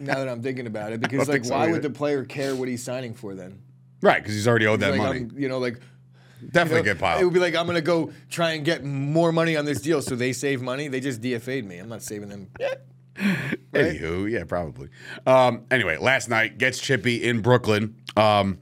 now 0.00 0.16
that 0.18 0.28
I'm 0.28 0.42
thinking 0.42 0.66
about 0.66 0.92
it, 0.92 1.00
because 1.00 1.26
like, 1.28 1.44
so 1.44 1.54
why 1.54 1.62
either. 1.62 1.72
would 1.72 1.82
the 1.82 1.90
player 1.90 2.24
care 2.24 2.54
what 2.54 2.68
he's 2.68 2.84
signing 2.84 3.14
for 3.14 3.34
then? 3.34 3.62
Right, 4.02 4.22
because 4.22 4.34
he's 4.34 4.46
already 4.46 4.66
owed 4.66 4.80
that 4.80 4.90
like, 4.90 4.98
money. 4.98 5.20
I'm, 5.20 5.38
you 5.38 5.48
know, 5.48 5.58
like 5.58 5.80
Definitely 6.40 6.78
you 6.78 6.84
know, 6.84 6.92
good 6.94 7.00
pile. 7.00 7.18
It 7.18 7.24
would 7.24 7.34
be 7.34 7.40
like 7.40 7.54
I'm 7.54 7.66
gonna 7.66 7.80
go 7.80 8.12
try 8.28 8.52
and 8.52 8.64
get 8.64 8.84
more 8.84 9.32
money 9.32 9.56
on 9.56 9.64
this 9.64 9.80
deal, 9.80 10.02
so 10.02 10.14
they 10.16 10.32
save 10.32 10.62
money. 10.62 10.88
They 10.88 11.00
just 11.00 11.20
DFA'd 11.20 11.64
me. 11.64 11.78
I'm 11.78 11.88
not 11.88 12.02
saving 12.02 12.28
them. 12.28 12.48
right? 12.58 12.78
Anywho, 13.72 14.30
yeah, 14.30 14.44
probably. 14.44 14.88
Um, 15.26 15.64
anyway, 15.70 15.98
last 15.98 16.28
night 16.28 16.58
gets 16.58 16.80
chippy 16.80 17.22
in 17.22 17.40
Brooklyn. 17.40 17.96
Um, 18.16 18.58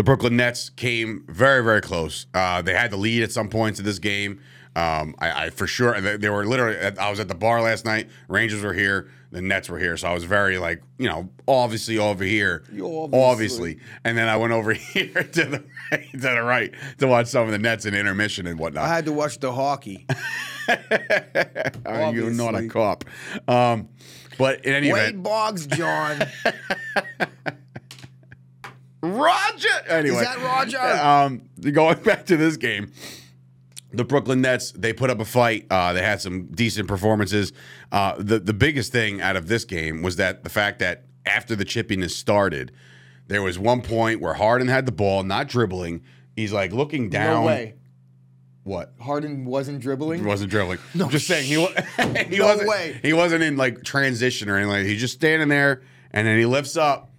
the 0.00 0.04
Brooklyn 0.04 0.34
Nets 0.34 0.70
came 0.70 1.26
very, 1.28 1.62
very 1.62 1.82
close. 1.82 2.24
Uh, 2.32 2.62
they 2.62 2.72
had 2.72 2.90
the 2.90 2.96
lead 2.96 3.22
at 3.22 3.30
some 3.30 3.50
points 3.50 3.78
of 3.78 3.84
this 3.84 3.98
game. 3.98 4.40
Um, 4.74 5.14
I, 5.18 5.44
I 5.44 5.50
for 5.50 5.66
sure 5.66 6.00
they, 6.00 6.16
they 6.16 6.30
were 6.30 6.46
literally. 6.46 6.78
I 6.78 7.10
was 7.10 7.20
at 7.20 7.28
the 7.28 7.34
bar 7.34 7.60
last 7.60 7.84
night. 7.84 8.08
Rangers 8.26 8.62
were 8.62 8.72
here. 8.72 9.10
The 9.30 9.42
Nets 9.42 9.68
were 9.68 9.78
here, 9.78 9.98
so 9.98 10.08
I 10.08 10.14
was 10.14 10.24
very 10.24 10.56
like 10.56 10.82
you 10.96 11.06
know 11.06 11.28
obviously 11.46 11.98
over 11.98 12.24
here, 12.24 12.62
obviously. 12.70 13.20
obviously. 13.20 13.78
And 14.02 14.16
then 14.16 14.26
I 14.26 14.38
went 14.38 14.54
over 14.54 14.72
here 14.94 15.22
to 15.22 15.44
the 15.44 15.64
right, 15.92 16.12
to 16.12 16.18
the 16.18 16.42
right 16.42 16.72
to 16.96 17.06
watch 17.06 17.26
some 17.26 17.44
of 17.44 17.50
the 17.50 17.58
Nets 17.58 17.84
in 17.84 17.94
intermission 17.94 18.46
and 18.46 18.58
whatnot. 18.58 18.84
I 18.84 18.88
had 18.88 19.04
to 19.04 19.12
watch 19.12 19.38
the 19.38 19.52
hockey. 19.52 20.06
Uh, 21.84 22.12
you're 22.14 22.30
not 22.30 22.54
a 22.54 22.68
cop. 22.68 23.04
Um, 23.48 23.88
but 24.38 24.64
in 24.64 24.72
any 24.72 24.90
event, 24.90 25.16
Wade 25.16 25.22
Boggs, 25.24 25.66
John. 25.66 26.22
Roger. 29.02 29.68
Anyway, 29.88 30.22
that 30.22 30.38
Roger? 30.38 30.78
Um, 30.78 31.42
going 31.72 31.98
back 32.02 32.26
to 32.26 32.36
this 32.36 32.56
game, 32.56 32.92
the 33.92 34.04
Brooklyn 34.04 34.40
Nets 34.42 34.72
they 34.72 34.92
put 34.92 35.10
up 35.10 35.20
a 35.20 35.24
fight. 35.24 35.66
Uh, 35.70 35.92
they 35.92 36.02
had 36.02 36.20
some 36.20 36.46
decent 36.46 36.86
performances. 36.88 37.52
Uh, 37.92 38.14
the 38.18 38.38
the 38.38 38.52
biggest 38.52 38.92
thing 38.92 39.20
out 39.20 39.36
of 39.36 39.48
this 39.48 39.64
game 39.64 40.02
was 40.02 40.16
that 40.16 40.44
the 40.44 40.50
fact 40.50 40.78
that 40.80 41.04
after 41.26 41.56
the 41.56 41.64
chippiness 41.64 42.10
started, 42.10 42.72
there 43.28 43.42
was 43.42 43.58
one 43.58 43.80
point 43.82 44.20
where 44.20 44.34
Harden 44.34 44.68
had 44.68 44.86
the 44.86 44.92
ball, 44.92 45.22
not 45.22 45.48
dribbling. 45.48 46.02
He's 46.36 46.52
like 46.52 46.72
looking 46.72 47.08
down. 47.10 47.40
No 47.42 47.46
way. 47.46 47.74
What? 48.62 48.92
Harden 49.00 49.46
wasn't 49.46 49.80
dribbling. 49.80 50.20
He 50.20 50.26
wasn't 50.26 50.50
dribbling. 50.50 50.78
No, 50.94 51.08
just 51.08 51.26
saying 51.26 51.46
he, 51.46 51.56
wa- 51.56 51.72
he 52.28 52.36
No 52.38 52.44
wasn't. 52.46 52.68
way. 52.68 53.00
He 53.02 53.12
wasn't 53.14 53.42
in 53.42 53.56
like 53.56 53.82
transition 53.82 54.48
or 54.50 54.56
anything. 54.56 54.70
Like 54.72 54.86
he's 54.86 55.00
just 55.00 55.14
standing 55.14 55.48
there, 55.48 55.82
and 56.12 56.26
then 56.26 56.38
he 56.38 56.44
lifts 56.46 56.76
up, 56.76 57.09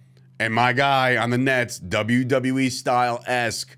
and 0.42 0.52
my 0.54 0.72
guy 0.72 1.16
on 1.16 1.30
the 1.30 1.38
Nets, 1.38 1.78
WWE 1.78 2.70
style 2.70 3.22
esque, 3.26 3.76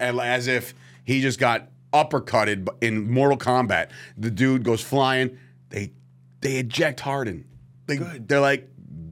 as 0.00 0.46
if 0.48 0.74
he 1.04 1.20
just 1.20 1.38
got 1.38 1.68
uppercutted 1.92 2.68
in 2.80 3.10
Mortal 3.10 3.38
Kombat. 3.38 3.90
The 4.16 4.30
dude 4.30 4.64
goes 4.64 4.82
flying. 4.82 5.38
They 5.70 5.92
they 6.40 6.56
eject 6.56 7.00
Harden. 7.00 7.46
They, 7.86 7.96
Good. 7.98 8.28
They're 8.28 8.40
like, 8.40 8.68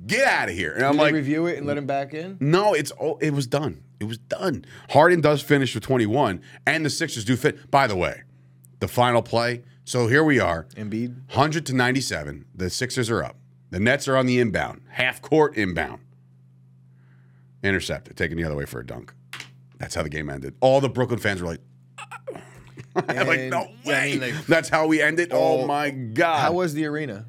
get 0.06 0.26
out 0.26 0.48
of 0.48 0.54
here. 0.54 0.72
And 0.72 0.84
I'm 0.84 0.92
Did 0.92 1.00
like, 1.00 1.14
review 1.14 1.46
it 1.46 1.58
and 1.58 1.66
let 1.66 1.78
him 1.78 1.86
back 1.86 2.12
in? 2.12 2.36
no, 2.40 2.74
it's 2.74 2.92
oh, 3.00 3.18
it 3.20 3.32
was 3.32 3.46
done. 3.46 3.82
It 4.00 4.04
was 4.04 4.18
done. 4.18 4.64
Harden 4.90 5.20
does 5.22 5.40
finish 5.42 5.74
with 5.74 5.82
21, 5.84 6.42
and 6.66 6.84
the 6.84 6.90
Sixers 6.90 7.24
do 7.24 7.34
fit. 7.36 7.70
By 7.70 7.86
the 7.86 7.96
way, 7.96 8.22
the 8.80 8.88
final 8.88 9.22
play. 9.22 9.62
So 9.84 10.08
here 10.08 10.24
we 10.24 10.38
are, 10.40 10.66
Embiid. 10.74 11.14
100 11.28 11.64
to 11.66 11.72
97. 11.72 12.44
The 12.54 12.68
Sixers 12.68 13.08
are 13.08 13.22
up. 13.24 13.36
The 13.70 13.80
Nets 13.80 14.06
are 14.06 14.16
on 14.16 14.26
the 14.26 14.38
inbound, 14.38 14.82
half 14.90 15.22
court 15.22 15.56
inbound. 15.56 16.00
Intercepted, 17.66 18.16
taken 18.16 18.36
the 18.38 18.44
other 18.44 18.56
way 18.56 18.64
for 18.64 18.80
a 18.80 18.86
dunk. 18.86 19.12
That's 19.78 19.94
how 19.94 20.02
the 20.02 20.08
game 20.08 20.30
ended. 20.30 20.54
All 20.60 20.80
the 20.80 20.88
Brooklyn 20.88 21.18
fans 21.18 21.42
were 21.42 21.48
like, 21.48 21.60
like 22.94 23.40
no 23.50 23.68
yeah, 23.84 23.92
I 23.92 24.04
way. 24.04 24.10
mean, 24.12 24.20
like, 24.20 24.46
That's 24.46 24.68
how 24.68 24.86
we 24.86 25.02
ended. 25.02 25.30
Oh, 25.32 25.62
Oh, 25.62 25.66
my 25.66 25.90
god. 25.90 26.38
How 26.40 26.52
was 26.52 26.72
the 26.74 26.86
arena? 26.86 27.26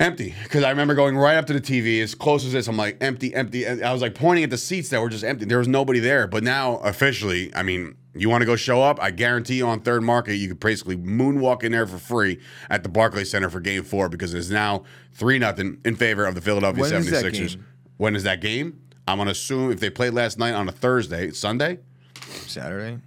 Empty, 0.00 0.32
because 0.44 0.62
I 0.62 0.70
remember 0.70 0.94
going 0.94 1.16
right 1.16 1.36
up 1.36 1.46
to 1.46 1.52
the 1.52 1.60
TV 1.60 2.00
as 2.00 2.14
close 2.14 2.44
as 2.46 2.52
this. 2.52 2.68
I'm 2.68 2.76
like 2.76 2.98
empty, 3.00 3.34
empty. 3.34 3.64
And 3.64 3.82
I 3.82 3.92
was 3.92 4.00
like 4.00 4.14
pointing 4.14 4.44
at 4.44 4.50
the 4.50 4.56
seats 4.56 4.90
that 4.90 5.00
were 5.00 5.08
just 5.08 5.24
empty. 5.24 5.44
There 5.44 5.58
was 5.58 5.66
nobody 5.66 5.98
there. 5.98 6.28
But 6.28 6.44
now 6.44 6.76
officially, 6.78 7.52
I 7.52 7.64
mean, 7.64 7.96
you 8.14 8.30
want 8.30 8.42
to 8.42 8.46
go 8.46 8.54
show 8.54 8.80
up? 8.80 9.02
I 9.02 9.10
guarantee 9.10 9.56
you 9.56 9.66
on 9.66 9.80
third 9.80 10.04
market, 10.04 10.36
you 10.36 10.46
could 10.48 10.60
basically 10.60 10.96
moonwalk 10.96 11.64
in 11.64 11.72
there 11.72 11.84
for 11.84 11.98
free 11.98 12.38
at 12.70 12.84
the 12.84 12.88
Barclays 12.88 13.28
Center 13.28 13.50
for 13.50 13.58
Game 13.58 13.82
Four 13.82 14.08
because 14.08 14.34
it 14.34 14.38
is 14.38 14.52
now 14.52 14.84
three 15.14 15.36
nothing 15.40 15.78
in 15.84 15.96
favor 15.96 16.26
of 16.26 16.36
the 16.36 16.40
Philadelphia 16.40 16.80
When 16.82 16.92
is 16.94 17.10
that 17.10 17.24
76ers. 17.24 17.32
game? 17.56 17.66
When 17.96 18.14
is 18.14 18.22
that 18.22 18.40
game? 18.40 18.80
I'm 19.08 19.18
gonna 19.18 19.30
assume 19.30 19.72
if 19.72 19.80
they 19.80 19.90
played 19.90 20.12
last 20.12 20.38
night 20.38 20.52
on 20.54 20.68
a 20.68 20.72
Thursday, 20.72 21.30
Sunday. 21.30 21.78
Saturday. 22.46 22.98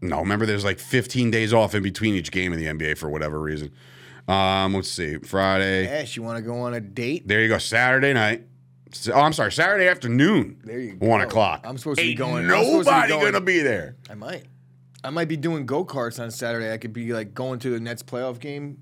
No, 0.00 0.18
remember 0.20 0.46
there's 0.46 0.64
like 0.64 0.78
15 0.80 1.30
days 1.30 1.52
off 1.52 1.74
in 1.74 1.82
between 1.82 2.14
each 2.14 2.30
game 2.32 2.52
in 2.52 2.58
the 2.58 2.66
NBA 2.66 2.96
for 2.98 3.08
whatever 3.08 3.38
reason. 3.38 3.70
Um, 4.26 4.74
let's 4.74 4.88
see, 4.90 5.18
Friday. 5.18 5.86
Ash, 5.88 6.16
you 6.16 6.22
want 6.22 6.38
to 6.38 6.42
go 6.42 6.60
on 6.60 6.74
a 6.74 6.80
date? 6.80 7.28
There 7.28 7.40
you 7.40 7.48
go. 7.48 7.58
Saturday 7.58 8.12
night. 8.12 8.46
Oh, 9.12 9.20
I'm 9.20 9.32
sorry. 9.32 9.52
Saturday 9.52 9.88
afternoon. 9.88 10.60
There 10.64 10.78
you 10.78 10.92
go. 10.94 11.06
One 11.06 11.20
o'clock. 11.20 11.62
I'm 11.64 11.78
supposed 11.78 11.98
to 11.98 12.04
be 12.04 12.10
Ain't 12.10 12.18
going- 12.18 12.46
to 12.48 12.52
be 12.54 12.60
Nobody 12.60 13.08
going- 13.08 13.24
gonna 13.32 13.40
be 13.44 13.60
there. 13.60 13.96
I 14.10 14.14
might. 14.14 14.44
I 15.04 15.10
might 15.10 15.28
be 15.28 15.36
doing 15.36 15.66
go 15.66 15.84
karts 15.84 16.20
on 16.20 16.30
Saturday. 16.30 16.72
I 16.72 16.78
could 16.78 16.92
be 16.92 17.12
like 17.12 17.34
going 17.34 17.58
to 17.60 17.70
the 17.70 17.80
Nets 17.80 18.02
playoff 18.02 18.38
game. 18.38 18.78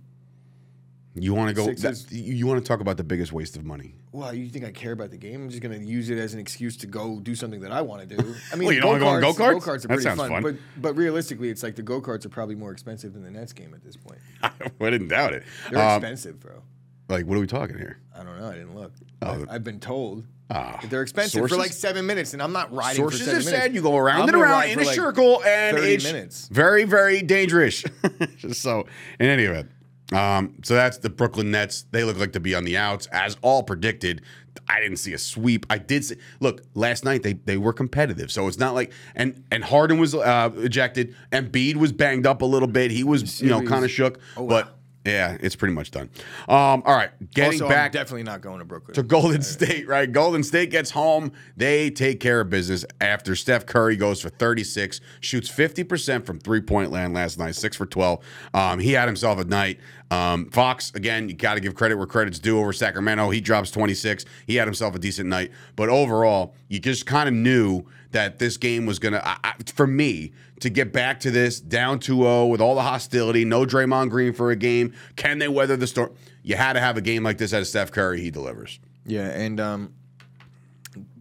You 1.15 1.35
want 1.35 1.49
to 1.49 1.55
go? 1.55 1.73
That- 1.73 2.07
you 2.13 2.47
want 2.47 2.63
to 2.63 2.67
talk 2.69 2.81
about 2.81 2.97
the 2.97 3.05
biggest 3.05 3.33
waste 3.33 3.57
of 3.57 3.65
money? 3.65 3.95
Well, 4.13 4.35
you 4.35 4.49
think 4.49 4.65
I 4.65 4.73
care 4.73 4.91
about 4.93 5.11
the 5.11 5.17
game? 5.17 5.43
I'm 5.45 5.49
just 5.51 5.63
gonna 5.63 5.77
use 5.79 6.11
it 6.11 6.19
as 6.19 6.35
an 6.35 6.41
excuse 6.41 6.77
to 6.79 6.87
go 6.89 7.21
do 7.21 7.35
something 7.37 7.61
that 7.61 7.71
I 7.71 7.81
want 7.83 8.09
to 8.09 8.17
do. 8.17 8.35
I 8.53 8.57
mean, 8.57 8.67
Well, 8.67 8.75
you 8.75 8.81
don't 8.81 9.01
wanna 9.01 9.01
go 9.05 9.09
on 9.09 9.21
go-karts- 9.21 9.37
go-karts? 9.37 9.53
Go-karts 9.65 9.67
are 9.67 9.79
That 9.79 9.89
pretty 9.89 10.03
sounds 10.03 10.19
fun, 10.19 10.31
fun. 10.31 10.43
but 10.43 10.57
but 10.83 10.97
realistically, 10.97 11.49
it's 11.49 11.63
like 11.63 11.77
the 11.77 11.83
go 11.83 12.01
karts 12.01 12.25
are 12.27 12.29
probably 12.31 12.57
more 12.57 12.73
expensive 12.73 13.13
than 13.13 13.23
the 13.23 13.31
Nets 13.31 13.53
game 13.53 13.73
at 13.73 13.85
this 13.85 13.97
point. 13.97 14.19
I 14.43 14.91
didn't 14.91 15.09
doubt 15.09 15.35
it. 15.35 15.45
They're 15.71 15.79
Um, 15.81 15.97
expensive, 16.03 16.41
bro. 16.41 16.63
like, 17.09 17.25
what 17.27 17.37
are 17.37 17.41
we 17.41 17.47
talking 17.47 17.77
here? 17.79 17.99
I 18.13 18.25
don't 18.25 18.39
know. 18.39 18.49
I 18.49 18.53
didn't 18.55 18.75
look. 18.75 18.93
Oh. 19.23 19.47
I, 19.49 19.55
I've 19.55 19.65
been 19.65 19.79
told 19.81 20.25
Ah, 20.53 20.81
they're 20.91 21.03
expensive 21.03 21.39
sources? 21.39 21.57
for 21.57 21.63
like 21.63 21.73
seven 21.73 22.05
minutes, 22.07 22.33
and 22.33 22.43
I'm 22.43 22.53
not 22.53 22.73
riding 22.75 22.97
Sources 23.01 23.21
for 23.21 23.27
seven 23.27 23.37
have 23.43 23.63
said 23.63 23.75
you 23.77 23.83
go 23.83 23.97
around 23.97 24.29
and 24.29 24.37
around 24.37 24.71
in 24.71 24.81
a 24.81 24.83
like, 24.83 24.97
circle, 24.97 25.41
and 25.45 25.79
it's 25.79 26.03
minutes. 26.03 26.49
very, 26.49 26.83
very 26.83 27.23
dangerous. 27.23 27.85
So, 28.53 28.87
in 29.21 29.27
any 29.27 29.45
event, 29.45 29.71
um, 30.13 30.55
so 30.63 30.75
that's 30.75 30.99
the 30.99 31.11
Brooklyn 31.11 31.51
Nets. 31.51 31.85
They 31.91 32.05
look 32.05 32.19
like 32.19 32.33
to 32.33 32.41
be 32.41 32.55
on 32.55 32.65
the 32.65 32.77
outs, 32.77 33.07
as 33.13 33.37
all 33.43 33.63
predicted. 33.63 34.23
I 34.69 34.81
didn't 34.81 34.97
see 34.99 35.13
a 35.13 35.19
sweep. 35.19 35.65
I 35.71 35.79
did 35.79 36.05
see. 36.05 36.17
Look, 36.41 36.63
last 36.75 37.05
night 37.05 37.23
they 37.23 37.35
they 37.35 37.57
were 37.57 37.73
competitive, 37.73 38.31
so 38.33 38.49
it's 38.49 38.59
not 38.59 38.75
like 38.75 38.93
and 39.15 39.43
and 39.53 39.63
Harden 39.63 39.99
was 39.99 40.15
uh, 40.15 40.51
ejected, 40.57 41.15
and 41.31 41.51
Bede 41.53 41.77
was 41.77 41.93
banged 41.93 42.27
up 42.27 42.43
a 42.43 42.47
little 42.47 42.69
bit. 42.69 42.91
He 42.91 43.05
was 43.05 43.41
you 43.41 43.49
know 43.49 43.63
kind 43.63 43.85
of 43.85 43.91
shook, 43.91 44.19
Oh, 44.37 44.43
wow. 44.43 44.49
but 44.49 44.77
yeah, 45.05 45.39
it's 45.41 45.57
pretty 45.57 45.73
much 45.73 45.91
done. 45.91 46.11
Um, 46.47 46.83
all 46.85 46.95
right, 46.95 47.11
getting 47.33 47.63
also, 47.63 47.69
back 47.69 47.87
I'm 47.87 47.93
definitely 47.93 48.25
not 48.25 48.43
going 48.43 48.59
to 48.59 48.67
Brooklyn. 48.67 48.95
to 48.95 49.03
Golden 49.03 49.41
State, 49.43 49.89
right? 49.89 50.11
Golden 50.11 50.43
State 50.43 50.71
gets 50.71 50.91
home. 50.91 51.33
They 51.57 51.89
take 51.91 52.21
care 52.21 52.41
of 52.41 52.51
business 52.51 52.85
after 53.01 53.35
Steph 53.35 53.65
Curry 53.65 53.97
goes 53.97 54.21
for 54.21 54.29
36, 54.29 55.01
shoots 55.21 55.49
50% 55.51 56.27
from 56.27 56.39
three 56.39 56.61
point 56.61 56.91
land 56.91 57.15
last 57.15 57.39
night, 57.39 57.55
six 57.55 57.77
for 57.77 57.87
12. 57.87 58.23
Um, 58.53 58.79
he 58.79 58.93
had 58.93 59.09
himself 59.09 59.39
a 59.39 59.45
night. 59.45 59.81
Um, 60.11 60.51
Fox, 60.51 60.93
again, 60.95 61.29
you 61.29 61.35
got 61.35 61.55
to 61.55 61.61
give 61.61 61.75
credit 61.75 61.97
where 61.97 62.07
credit's 62.07 62.39
due 62.39 62.59
over 62.59 62.73
Sacramento. 62.73 63.31
He 63.31 63.41
drops 63.41 63.71
26. 63.71 64.27
He 64.47 64.57
had 64.57 64.67
himself 64.67 64.95
a 64.95 64.99
decent 64.99 65.29
night. 65.29 65.51
But 65.77 65.89
overall, 65.89 66.55
you 66.69 66.79
just 66.79 67.07
kind 67.07 67.29
of 67.29 67.35
knew 67.35 67.87
that 68.11 68.39
this 68.39 68.57
game 68.57 68.87
was 68.87 68.99
gonna. 68.99 69.23
I, 69.25 69.37
I, 69.45 69.55
for 69.73 69.87
me 69.87 70.33
to 70.61 70.71
get 70.71 70.93
back 70.93 71.21
to 71.21 71.31
this 71.31 71.61
down 71.61 71.99
2-0 71.99 72.49
with 72.51 72.61
all 72.61 72.75
the 72.75 72.83
hostility, 72.83 73.45
no 73.45 73.65
Draymond 73.65 74.11
Green 74.11 74.33
for 74.33 74.51
a 74.51 74.57
game. 74.57 74.95
Can 75.17 75.39
they 75.39 75.49
weather 75.49 75.77
the 75.77 75.87
storm? 75.87 76.15
You 76.43 76.57
had 76.57 76.75
to 76.75 76.81
have 76.81 76.97
a 76.97 77.01
game 77.01 77.23
like 77.23 77.39
this 77.39 77.53
out 77.53 77.61
of 77.61 77.67
Steph 77.67 77.91
Curry. 77.93 78.21
He 78.21 78.31
delivers. 78.31 78.79
Yeah, 79.05 79.29
and 79.29 79.59
um, 79.61 79.95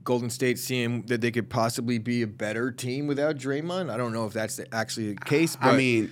Golden 0.04 0.30
State 0.30 0.60
seeing 0.60 1.04
that 1.04 1.22
they 1.22 1.32
could 1.32 1.50
possibly 1.50 1.98
be 1.98 2.22
a 2.22 2.28
better 2.28 2.72
team 2.72 3.08
without 3.08 3.36
Draymond. 3.38 3.92
I 3.92 3.98
don't 3.98 4.14
know 4.14 4.26
if 4.26 4.34
that's 4.34 4.58
the- 4.58 4.74
actually 4.74 5.14
the 5.14 5.22
case. 5.22 5.56
But 5.56 5.74
I 5.74 5.78
mean, 5.78 6.12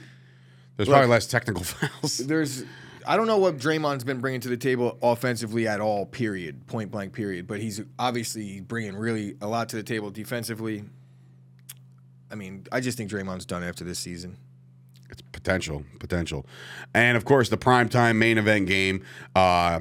there's 0.76 0.90
probably 0.90 1.08
less 1.08 1.28
technical 1.28 1.64
fouls. 1.66 2.18
there's 2.18 2.64
I 3.06 3.16
don't 3.16 3.28
know 3.28 3.38
what 3.38 3.58
Draymond's 3.58 4.04
been 4.04 4.20
bringing 4.20 4.42
to 4.42 4.50
the 4.50 4.58
table 4.58 4.98
offensively 5.02 5.68
at 5.68 5.80
all. 5.80 6.06
Period, 6.06 6.68
point 6.68 6.92
blank. 6.92 7.14
Period. 7.14 7.48
But 7.48 7.60
he's 7.62 7.82
obviously 7.98 8.60
bringing 8.60 8.96
really 8.96 9.36
a 9.42 9.48
lot 9.48 9.70
to 9.70 9.78
the 9.78 9.84
table 9.84 10.12
defensively. 10.12 10.84
I 12.32 12.36
mean, 12.36 12.66
I 12.72 12.80
just 12.80 12.98
think 12.98 13.10
Draymond's 13.10 13.46
done 13.46 13.64
after 13.64 13.84
this 13.84 14.00
season. 14.00 14.38
It's 15.10 15.22
potential, 15.22 15.84
potential, 16.00 16.46
and 16.94 17.16
of 17.16 17.24
course 17.24 17.48
the 17.48 17.58
primetime 17.58 18.18
main 18.18 18.38
event 18.38 18.68
game 18.68 19.06
uh, 19.36 19.80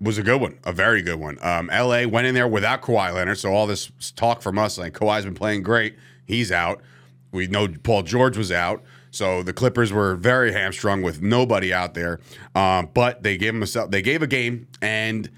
was 0.00 0.18
a 0.18 0.22
good 0.22 0.40
one, 0.40 0.58
a 0.64 0.72
very 0.72 1.00
good 1.00 1.20
one. 1.20 1.38
Um, 1.42 1.70
L.A. 1.70 2.06
went 2.06 2.26
in 2.26 2.34
there 2.34 2.48
without 2.48 2.82
Kawhi 2.82 3.14
Leonard, 3.14 3.38
so 3.38 3.52
all 3.52 3.68
this 3.68 3.92
talk 4.16 4.42
from 4.42 4.58
us 4.58 4.76
like 4.76 4.92
Kawhi's 4.92 5.24
been 5.24 5.34
playing 5.34 5.62
great, 5.62 5.96
he's 6.26 6.50
out. 6.50 6.80
We 7.30 7.46
know 7.46 7.68
Paul 7.68 8.02
George 8.02 8.36
was 8.36 8.50
out, 8.50 8.82
so 9.12 9.44
the 9.44 9.52
Clippers 9.52 9.92
were 9.92 10.16
very 10.16 10.52
hamstrung 10.52 11.02
with 11.02 11.22
nobody 11.22 11.72
out 11.72 11.94
there. 11.94 12.18
Um, 12.56 12.90
but 12.92 13.22
they 13.22 13.36
gave 13.36 13.54
him 13.54 13.62
a 13.62 13.86
they 13.86 14.02
gave 14.02 14.22
a 14.22 14.26
game, 14.26 14.66
and 14.82 15.30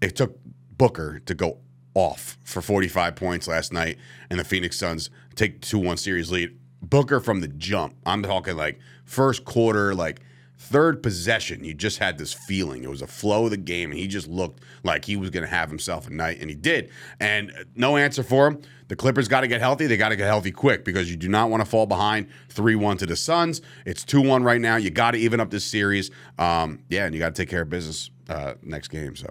it 0.00 0.16
took 0.16 0.38
Booker 0.78 1.20
to 1.26 1.34
go 1.34 1.58
off 1.96 2.36
for 2.44 2.60
45 2.60 3.16
points 3.16 3.48
last 3.48 3.72
night, 3.72 3.96
and 4.28 4.38
the 4.38 4.44
Phoenix 4.44 4.78
Suns 4.78 5.08
take 5.34 5.62
2 5.62 5.78
1 5.78 5.96
series 5.96 6.30
lead. 6.30 6.56
Booker 6.82 7.20
from 7.20 7.40
the 7.40 7.48
jump. 7.48 7.96
I'm 8.04 8.22
talking 8.22 8.54
like 8.54 8.78
first 9.06 9.46
quarter, 9.46 9.94
like 9.94 10.20
third 10.58 11.02
possession. 11.02 11.64
You 11.64 11.72
just 11.72 11.98
had 11.98 12.18
this 12.18 12.34
feeling. 12.34 12.84
It 12.84 12.90
was 12.90 13.00
a 13.00 13.06
flow 13.06 13.46
of 13.46 13.50
the 13.50 13.56
game, 13.56 13.90
and 13.90 13.98
he 13.98 14.06
just 14.06 14.28
looked 14.28 14.62
like 14.84 15.06
he 15.06 15.16
was 15.16 15.30
going 15.30 15.42
to 15.42 15.48
have 15.48 15.70
himself 15.70 16.06
a 16.06 16.10
night, 16.10 16.38
and 16.38 16.50
he 16.50 16.54
did. 16.54 16.90
And 17.18 17.50
uh, 17.50 17.64
no 17.74 17.96
answer 17.96 18.22
for 18.22 18.46
him. 18.46 18.60
The 18.88 18.94
Clippers 18.94 19.26
got 19.26 19.40
to 19.40 19.48
get 19.48 19.60
healthy. 19.60 19.86
They 19.86 19.96
got 19.96 20.10
to 20.10 20.16
get 20.16 20.26
healthy 20.26 20.52
quick 20.52 20.84
because 20.84 21.10
you 21.10 21.16
do 21.16 21.30
not 21.30 21.48
want 21.48 21.64
to 21.64 21.68
fall 21.68 21.86
behind 21.86 22.28
3 22.50 22.74
1 22.76 22.98
to 22.98 23.06
the 23.06 23.16
Suns. 23.16 23.62
It's 23.86 24.04
2 24.04 24.20
1 24.20 24.44
right 24.44 24.60
now. 24.60 24.76
You 24.76 24.90
got 24.90 25.12
to 25.12 25.18
even 25.18 25.40
up 25.40 25.48
this 25.48 25.64
series. 25.64 26.10
Um, 26.38 26.80
yeah, 26.90 27.06
and 27.06 27.14
you 27.14 27.20
got 27.20 27.34
to 27.34 27.42
take 27.42 27.48
care 27.48 27.62
of 27.62 27.70
business 27.70 28.10
uh, 28.28 28.54
next 28.62 28.88
game. 28.88 29.16
So. 29.16 29.28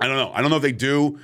I 0.00 0.06
don't 0.06 0.16
know. 0.16 0.30
I 0.32 0.40
don't 0.40 0.50
know 0.50 0.56
if 0.56 0.62
they 0.62 0.72
do, 0.72 1.18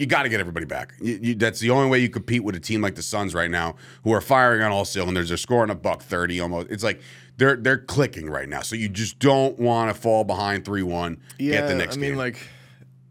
you 0.00 0.06
got 0.06 0.22
to 0.22 0.30
get 0.30 0.40
everybody 0.40 0.64
back. 0.64 0.94
You, 0.98 1.18
you, 1.20 1.34
that's 1.34 1.60
the 1.60 1.68
only 1.68 1.90
way 1.90 1.98
you 1.98 2.08
compete 2.08 2.42
with 2.42 2.56
a 2.56 2.60
team 2.60 2.80
like 2.80 2.94
the 2.94 3.02
Suns 3.02 3.34
right 3.34 3.50
now, 3.50 3.76
who 4.02 4.14
are 4.14 4.22
firing 4.22 4.62
on 4.62 4.72
all 4.72 4.86
cylinders. 4.86 5.28
They're 5.28 5.36
scoring 5.36 5.68
a 5.68 5.74
buck 5.74 6.00
thirty 6.00 6.40
almost. 6.40 6.68
It's 6.70 6.82
like 6.82 7.02
they're 7.36 7.56
they're 7.56 7.78
clicking 7.78 8.30
right 8.30 8.48
now. 8.48 8.62
So 8.62 8.76
you 8.76 8.88
just 8.88 9.18
don't 9.18 9.58
want 9.58 9.94
to 9.94 10.00
fall 10.00 10.24
behind 10.24 10.64
three 10.64 10.82
one. 10.82 11.20
get 11.38 11.68
the 11.68 11.74
next 11.74 11.98
I 11.98 12.00
mean, 12.00 12.12
game. 12.12 12.18
like, 12.18 12.38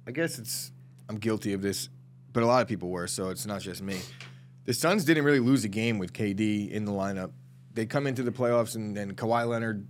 I 0.07 0.11
guess 0.11 0.39
it's 0.39 0.71
I'm 1.07 1.17
guilty 1.17 1.53
of 1.53 1.61
this, 1.61 1.89
but 2.33 2.41
a 2.41 2.47
lot 2.47 2.63
of 2.63 2.67
people 2.67 2.89
were, 2.89 3.05
so 3.05 3.29
it's 3.29 3.45
not 3.45 3.61
just 3.61 3.83
me. 3.83 3.99
The 4.65 4.73
Suns 4.73 5.05
didn't 5.05 5.25
really 5.25 5.39
lose 5.39 5.63
a 5.63 5.69
game 5.69 5.99
with 5.99 6.11
KD 6.11 6.71
in 6.71 6.85
the 6.85 6.91
lineup. 6.91 7.31
They 7.71 7.85
come 7.85 8.07
into 8.07 8.23
the 8.23 8.31
playoffs, 8.31 8.75
and 8.75 8.97
then 8.97 9.13
Kawhi 9.13 9.47
Leonard, 9.47 9.87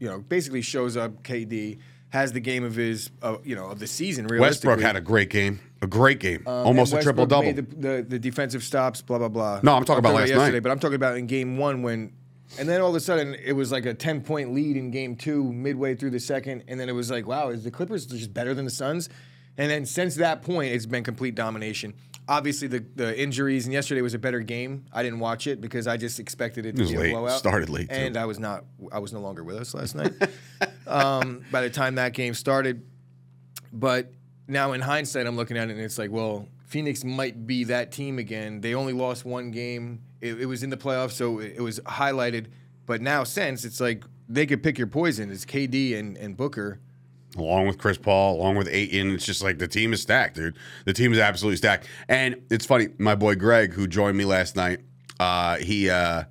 you 0.00 0.08
know, 0.08 0.18
basically 0.18 0.62
shows 0.62 0.96
up. 0.96 1.22
KD 1.22 1.78
has 2.12 2.32
the 2.32 2.40
game 2.40 2.62
of 2.62 2.74
his, 2.74 3.10
uh, 3.22 3.36
you 3.42 3.56
know, 3.56 3.66
of 3.68 3.78
the 3.78 3.86
season. 3.86 4.26
Westbrook 4.26 4.80
had 4.80 4.96
a 4.96 5.00
great 5.00 5.30
game, 5.30 5.60
a 5.80 5.86
great 5.86 6.20
game, 6.20 6.42
Um, 6.46 6.66
almost 6.66 6.92
a 6.92 7.00
triple 7.02 7.24
double. 7.24 7.52
The, 7.54 7.62
the, 7.62 8.06
the 8.06 8.18
defensive 8.18 8.62
stops, 8.62 9.00
blah 9.00 9.16
blah 9.18 9.28
blah. 9.28 9.60
No, 9.62 9.74
I'm 9.74 9.84
talking 9.84 10.00
about 10.00 10.14
last 10.14 10.28
yesterday, 10.28 10.52
night. 10.52 10.62
but 10.62 10.70
I'm 10.72 10.78
talking 10.78 10.96
about 10.96 11.16
in 11.16 11.26
game 11.26 11.56
one 11.56 11.82
when, 11.82 12.12
and 12.58 12.68
then 12.68 12.82
all 12.82 12.90
of 12.90 12.96
a 12.96 13.00
sudden 13.00 13.34
it 13.34 13.54
was 13.54 13.72
like 13.72 13.86
a 13.86 13.94
10 13.94 14.20
point 14.22 14.52
lead 14.52 14.76
in 14.76 14.90
game 14.90 15.16
two, 15.16 15.42
midway 15.52 15.94
through 15.94 16.10
the 16.10 16.20
second, 16.20 16.64
and 16.68 16.78
then 16.78 16.90
it 16.90 16.92
was 16.92 17.10
like, 17.10 17.26
wow, 17.26 17.48
is 17.48 17.64
the 17.64 17.70
Clippers 17.70 18.04
just 18.04 18.34
better 18.34 18.52
than 18.52 18.66
the 18.66 18.70
Suns? 18.70 19.08
And 19.56 19.70
then 19.70 19.86
since 19.86 20.16
that 20.16 20.42
point, 20.42 20.72
it's 20.74 20.86
been 20.86 21.04
complete 21.04 21.34
domination. 21.34 21.94
Obviously, 22.28 22.68
the, 22.68 22.84
the 22.94 23.18
injuries, 23.20 23.64
and 23.64 23.72
yesterday 23.72 24.00
was 24.00 24.14
a 24.14 24.18
better 24.18 24.40
game. 24.40 24.84
I 24.92 25.02
didn't 25.02 25.18
watch 25.18 25.46
it 25.46 25.60
because 25.60 25.86
I 25.86 25.96
just 25.96 26.20
expected 26.20 26.64
it 26.66 26.76
to 26.76 26.82
was 26.82 26.90
be 26.92 26.96
late. 26.98 27.10
a 27.10 27.14
blowout. 27.14 27.38
Started 27.38 27.68
late, 27.68 27.88
too. 27.90 27.94
and 27.96 28.16
I 28.16 28.26
was 28.26 28.38
not. 28.38 28.64
I 28.92 28.98
was 29.00 29.12
no 29.12 29.20
longer 29.20 29.42
with 29.42 29.56
us 29.56 29.74
last 29.74 29.94
night. 29.94 30.12
um, 30.92 31.44
by 31.50 31.62
the 31.62 31.70
time 31.70 31.96
that 31.96 32.12
game 32.12 32.34
started, 32.34 32.86
but 33.72 34.12
now 34.48 34.72
in 34.72 34.80
hindsight, 34.80 35.26
I'm 35.26 35.36
looking 35.36 35.56
at 35.56 35.68
it 35.68 35.72
and 35.72 35.80
it's 35.80 35.98
like, 35.98 36.10
well, 36.10 36.48
Phoenix 36.66 37.04
might 37.04 37.46
be 37.46 37.64
that 37.64 37.92
team 37.92 38.18
again. 38.18 38.60
They 38.60 38.74
only 38.74 38.92
lost 38.92 39.24
one 39.24 39.50
game. 39.50 40.02
It, 40.20 40.42
it 40.42 40.46
was 40.46 40.62
in 40.62 40.70
the 40.70 40.76
playoffs, 40.76 41.12
so 41.12 41.38
it, 41.38 41.54
it 41.56 41.60
was 41.60 41.80
highlighted. 41.80 42.46
But 42.86 43.00
now, 43.00 43.24
since 43.24 43.64
it's 43.64 43.80
like 43.80 44.04
they 44.32 44.46
could 44.46 44.62
pick 44.62 44.78
your 44.78 44.86
poison. 44.86 45.30
It's 45.30 45.44
KD 45.44 45.98
and, 45.98 46.16
and 46.16 46.36
Booker. 46.36 46.80
along 47.36 47.66
with 47.66 47.78
Chris 47.78 47.98
Paul, 47.98 48.36
along 48.36 48.56
with 48.56 48.68
Ayton. 48.68 49.10
It's 49.12 49.26
just 49.26 49.42
like 49.42 49.58
the 49.58 49.68
team 49.68 49.92
is 49.92 50.00
stacked, 50.00 50.36
dude. 50.36 50.56
The 50.86 50.92
team 50.92 51.12
is 51.12 51.18
absolutely 51.18 51.56
stacked. 51.56 51.86
And 52.08 52.36
it's 52.50 52.64
funny, 52.64 52.88
my 52.98 53.14
boy 53.14 53.34
Greg, 53.34 53.74
who 53.74 53.86
joined 53.86 54.16
me 54.16 54.24
last 54.24 54.56
night, 54.56 54.80
uh, 55.20 55.56
he 55.56 55.90
uh, 55.90 56.24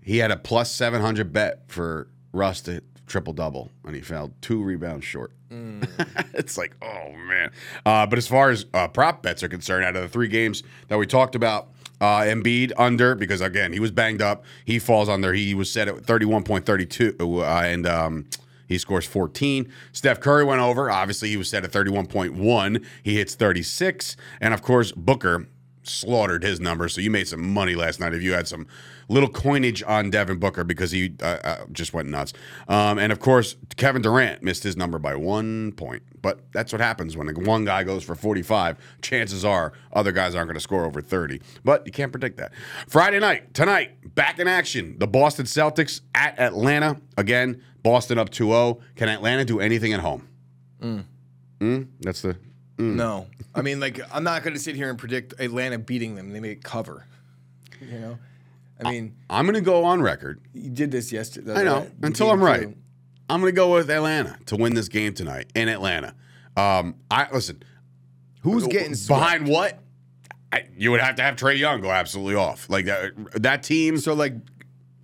he 0.00 0.18
had 0.18 0.30
a 0.30 0.36
plus 0.36 0.70
seven 0.72 1.00
hundred 1.00 1.32
bet 1.32 1.64
for 1.66 2.08
Russ 2.32 2.60
to 2.62 2.82
triple 3.08 3.32
double, 3.32 3.70
and 3.84 3.94
he 3.94 4.00
fell 4.00 4.32
two 4.40 4.62
rebounds 4.62 5.04
short. 5.04 5.32
it's 6.34 6.58
like, 6.58 6.76
oh 6.82 7.12
man. 7.12 7.50
Uh, 7.84 8.06
but 8.06 8.18
as 8.18 8.28
far 8.28 8.50
as 8.50 8.66
uh, 8.74 8.88
prop 8.88 9.22
bets 9.22 9.42
are 9.42 9.48
concerned, 9.48 9.84
out 9.84 9.96
of 9.96 10.02
the 10.02 10.08
three 10.08 10.28
games 10.28 10.62
that 10.88 10.98
we 10.98 11.06
talked 11.06 11.34
about. 11.34 11.68
Uh, 12.00 12.20
Embiid 12.20 12.70
under 12.78 13.16
because 13.16 13.40
again 13.40 13.72
he 13.72 13.80
was 13.80 13.90
banged 13.90 14.22
up. 14.22 14.44
He 14.64 14.78
falls 14.78 15.08
under. 15.08 15.32
He 15.32 15.52
was 15.52 15.68
set 15.68 15.88
at 15.88 16.06
thirty 16.06 16.24
one 16.24 16.44
point 16.44 16.64
thirty 16.64 16.86
two, 16.86 17.16
uh, 17.20 17.62
and 17.64 17.88
um, 17.88 18.26
he 18.68 18.78
scores 18.78 19.06
14. 19.06 19.72
Steph 19.92 20.20
Curry 20.20 20.44
went 20.44 20.60
over. 20.60 20.90
Obviously, 20.90 21.30
he 21.30 21.36
was 21.36 21.48
set 21.48 21.64
at 21.64 21.72
31.1. 21.72 22.84
He 23.02 23.16
hits 23.16 23.34
36. 23.34 24.16
And 24.40 24.52
of 24.52 24.62
course, 24.62 24.92
Booker 24.92 25.48
slaughtered 25.88 26.42
his 26.42 26.60
number. 26.60 26.88
So 26.88 27.00
you 27.00 27.10
made 27.10 27.28
some 27.28 27.52
money 27.52 27.74
last 27.74 28.00
night 28.00 28.14
if 28.14 28.22
you 28.22 28.32
had 28.32 28.48
some 28.48 28.66
little 29.08 29.28
coinage 29.28 29.82
on 29.82 30.10
Devin 30.10 30.38
Booker 30.38 30.64
because 30.64 30.90
he 30.90 31.14
uh, 31.22 31.38
uh, 31.42 31.56
just 31.72 31.94
went 31.94 32.08
nuts. 32.08 32.32
Um, 32.68 32.98
and 32.98 33.12
of 33.12 33.20
course, 33.20 33.56
Kevin 33.76 34.02
Durant 34.02 34.42
missed 34.42 34.62
his 34.62 34.76
number 34.76 34.98
by 34.98 35.14
one 35.14 35.72
point. 35.72 36.02
But 36.20 36.40
that's 36.52 36.72
what 36.72 36.80
happens 36.80 37.16
when 37.16 37.28
one 37.44 37.64
guy 37.64 37.84
goes 37.84 38.04
for 38.04 38.14
45. 38.14 38.76
Chances 39.02 39.44
are 39.44 39.72
other 39.92 40.12
guys 40.12 40.34
aren't 40.34 40.48
going 40.48 40.54
to 40.54 40.60
score 40.60 40.84
over 40.84 41.00
30. 41.00 41.40
But 41.64 41.86
you 41.86 41.92
can't 41.92 42.12
predict 42.12 42.36
that. 42.38 42.52
Friday 42.88 43.18
night, 43.20 43.54
tonight, 43.54 44.14
back 44.14 44.38
in 44.38 44.48
action. 44.48 44.96
The 44.98 45.06
Boston 45.06 45.46
Celtics 45.46 46.00
at 46.14 46.38
Atlanta. 46.38 47.00
Again, 47.16 47.62
Boston 47.82 48.18
up 48.18 48.30
2 48.30 48.46
0. 48.46 48.80
Can 48.96 49.08
Atlanta 49.08 49.44
do 49.44 49.60
anything 49.60 49.92
at 49.92 50.00
home? 50.00 50.28
Mm. 51.60 51.88
That's 52.00 52.22
the. 52.22 52.36
No, 52.78 53.26
I 53.54 53.62
mean, 53.62 53.80
like 53.80 54.00
I'm 54.12 54.22
not 54.22 54.42
going 54.44 54.54
to 54.54 54.60
sit 54.60 54.76
here 54.76 54.88
and 54.88 54.98
predict 54.98 55.34
Atlanta 55.40 55.78
beating 55.78 56.14
them. 56.14 56.32
They 56.32 56.40
may 56.40 56.54
cover. 56.54 57.06
You 57.80 57.98
know, 57.98 58.18
I 58.82 58.90
mean, 58.90 59.16
I'm 59.28 59.46
going 59.46 59.54
to 59.54 59.60
go 59.60 59.84
on 59.84 60.00
record. 60.00 60.40
you 60.52 60.70
did 60.70 60.90
this 60.90 61.10
yesterday. 61.12 61.54
I 61.54 61.64
know. 61.64 61.90
Until 62.02 62.30
I'm 62.30 62.42
right. 62.42 62.62
two. 62.62 62.74
I'm 63.28 63.40
going 63.40 63.52
to 63.52 63.56
go 63.56 63.74
with 63.74 63.90
Atlanta 63.90 64.38
to 64.46 64.56
win 64.56 64.74
this 64.74 64.88
game 64.88 65.12
tonight 65.12 65.50
in 65.54 65.68
Atlanta. 65.68 66.14
Um, 66.56 66.94
I 67.10 67.28
listen. 67.32 67.62
Who's 68.42 68.66
getting 68.66 68.94
swept? 68.94 69.20
behind 69.20 69.48
what? 69.48 69.78
I, 70.52 70.66
you 70.76 70.90
would 70.92 71.00
have 71.00 71.16
to 71.16 71.22
have 71.22 71.36
Trae 71.36 71.58
Young 71.58 71.80
go 71.80 71.90
absolutely 71.90 72.36
off. 72.36 72.70
Like 72.70 72.86
that. 72.86 73.12
That 73.34 73.62
team. 73.62 73.98
So 73.98 74.14
like, 74.14 74.34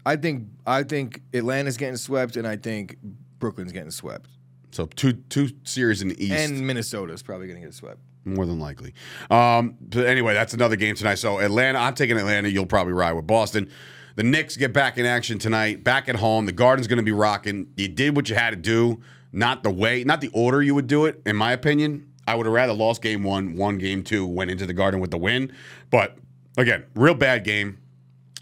I 0.07 0.17
think 0.17 0.49
I 0.67 0.85
think 0.85 1.21
Atlanta's 1.35 1.77
getting 1.77 1.97
swept, 1.97 2.37
and 2.37 2.47
I 2.47 2.57
think 2.57 2.97
Brooklyn's 3.39 3.73
getting 3.73 3.91
swept, 3.91 4.31
So 4.75 4.87
two 4.87 5.13
two 5.13 5.51
series 5.63 6.03
in 6.03 6.09
the 6.09 6.25
East. 6.25 6.33
and 6.35 6.67
Minnesota's 6.67 7.23
probably 7.23 7.47
going 7.47 7.61
to 7.61 7.67
get 7.67 7.75
swept. 7.75 8.01
More 8.25 8.45
than 8.47 8.59
likely. 8.59 8.95
Um, 9.31 9.77
but 9.81 10.07
anyway, 10.07 10.35
that's 10.35 10.55
another 10.55 10.77
game 10.77 10.95
tonight. 10.95 11.17
So 11.17 11.39
Atlanta, 11.39 11.79
I'm 11.79 11.95
taking 11.95 12.17
Atlanta. 12.17 12.49
You'll 12.49 12.67
probably 12.67 12.95
ride 12.95 13.13
with 13.13 13.27
Boston. 13.27 13.71
The 14.17 14.23
Knicks 14.23 14.57
get 14.57 14.73
back 14.73 14.97
in 14.97 15.07
action 15.07 15.39
tonight, 15.39 15.85
back 15.85 16.09
at 16.09 16.17
home. 16.17 16.47
The 16.47 16.53
Garden's 16.53 16.87
going 16.87 16.99
to 16.99 17.05
be 17.05 17.13
rocking. 17.13 17.69
You 17.77 17.89
did 17.89 18.17
what 18.17 18.29
you 18.29 18.35
had 18.35 18.51
to 18.51 18.57
do, 18.57 19.01
not 19.33 19.63
the 19.63 19.71
way, 19.71 20.05
not 20.05 20.21
the 20.21 20.31
order 20.33 20.63
you 20.63 20.75
would 20.75 20.87
do 20.87 21.05
it. 21.05 21.21
In 21.27 21.37
my 21.37 21.53
opinion, 21.53 22.11
I 22.27 22.35
would 22.35 22.47
have 22.47 22.53
rather 22.55 22.73
lost 22.73 23.03
game 23.03 23.23
one, 23.23 23.57
won 23.57 23.79
game 23.79 24.03
two, 24.03 24.27
went 24.27 24.51
into 24.51 24.67
the 24.67 24.73
Garden 24.73 25.01
with 25.01 25.11
the 25.11 25.19
win. 25.19 25.53
But 25.91 26.17
again, 26.57 26.85
real 26.95 27.15
bad 27.15 27.45
game. 27.45 27.79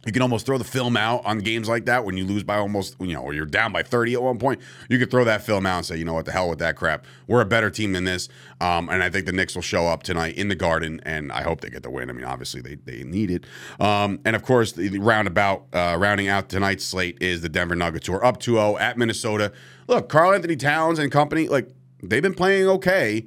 You 0.04 0.10
can 0.10 0.22
almost 0.22 0.46
throw 0.46 0.58
the 0.58 0.64
film 0.64 0.96
out 0.96 1.24
on 1.24 1.38
games 1.38 1.68
like 1.68 1.84
that 1.84 2.04
when 2.04 2.16
you 2.16 2.24
lose 2.26 2.42
by 2.42 2.56
almost, 2.56 2.96
you 2.98 3.12
know, 3.12 3.20
or 3.20 3.34
you're 3.34 3.46
down 3.46 3.72
by 3.72 3.84
30 3.84 4.14
at 4.14 4.22
one 4.22 4.38
point. 4.38 4.60
You 4.88 4.98
could 4.98 5.12
throw 5.12 5.24
that 5.24 5.42
film 5.42 5.64
out 5.64 5.76
and 5.76 5.86
say, 5.86 5.96
you 5.96 6.04
know 6.04 6.14
what, 6.14 6.24
the 6.24 6.32
hell 6.32 6.48
with 6.48 6.58
that 6.58 6.74
crap. 6.74 7.06
We're 7.28 7.40
a 7.40 7.46
better 7.46 7.70
team 7.70 7.92
than 7.92 8.02
this. 8.04 8.28
Um, 8.60 8.88
and 8.88 9.00
I 9.02 9.10
think 9.10 9.26
the 9.26 9.32
Knicks 9.32 9.54
will 9.54 9.62
show 9.62 9.86
up 9.86 10.02
tonight 10.02 10.34
in 10.34 10.48
the 10.48 10.56
Garden, 10.56 11.00
and 11.04 11.30
I 11.30 11.42
hope 11.42 11.60
they 11.60 11.70
get 11.70 11.84
the 11.84 11.90
win. 11.90 12.10
I 12.10 12.14
mean, 12.14 12.24
obviously 12.24 12.60
they, 12.60 12.74
they 12.74 13.04
need 13.04 13.30
it. 13.30 13.44
Um, 13.78 14.18
and 14.24 14.34
of 14.34 14.42
course, 14.42 14.72
the 14.72 14.98
roundabout, 14.98 15.66
uh, 15.72 15.96
rounding 15.98 16.26
out 16.26 16.48
tonight's 16.48 16.84
slate 16.84 17.18
is 17.20 17.42
the 17.42 17.48
Denver 17.48 17.76
Nuggets, 17.76 18.08
who 18.08 18.14
are 18.14 18.24
up 18.24 18.40
2 18.40 18.54
0 18.54 18.78
at 18.78 18.98
Minnesota. 18.98 19.52
Look, 19.86 20.08
Karl 20.08 20.32
Anthony 20.32 20.56
Towns 20.56 20.98
and 20.98 21.12
company, 21.12 21.48
like, 21.48 21.68
they've 22.02 22.22
been 22.22 22.34
playing 22.34 22.66
okay. 22.68 23.26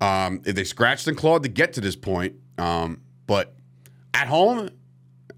Um, 0.00 0.40
they 0.42 0.64
scratched 0.64 1.06
and 1.06 1.16
clawed 1.16 1.42
to 1.42 1.48
get 1.50 1.74
to 1.74 1.82
this 1.82 1.96
point. 1.96 2.36
Um, 2.56 3.02
but 3.26 3.54
At 4.14 4.28
home, 4.28 4.70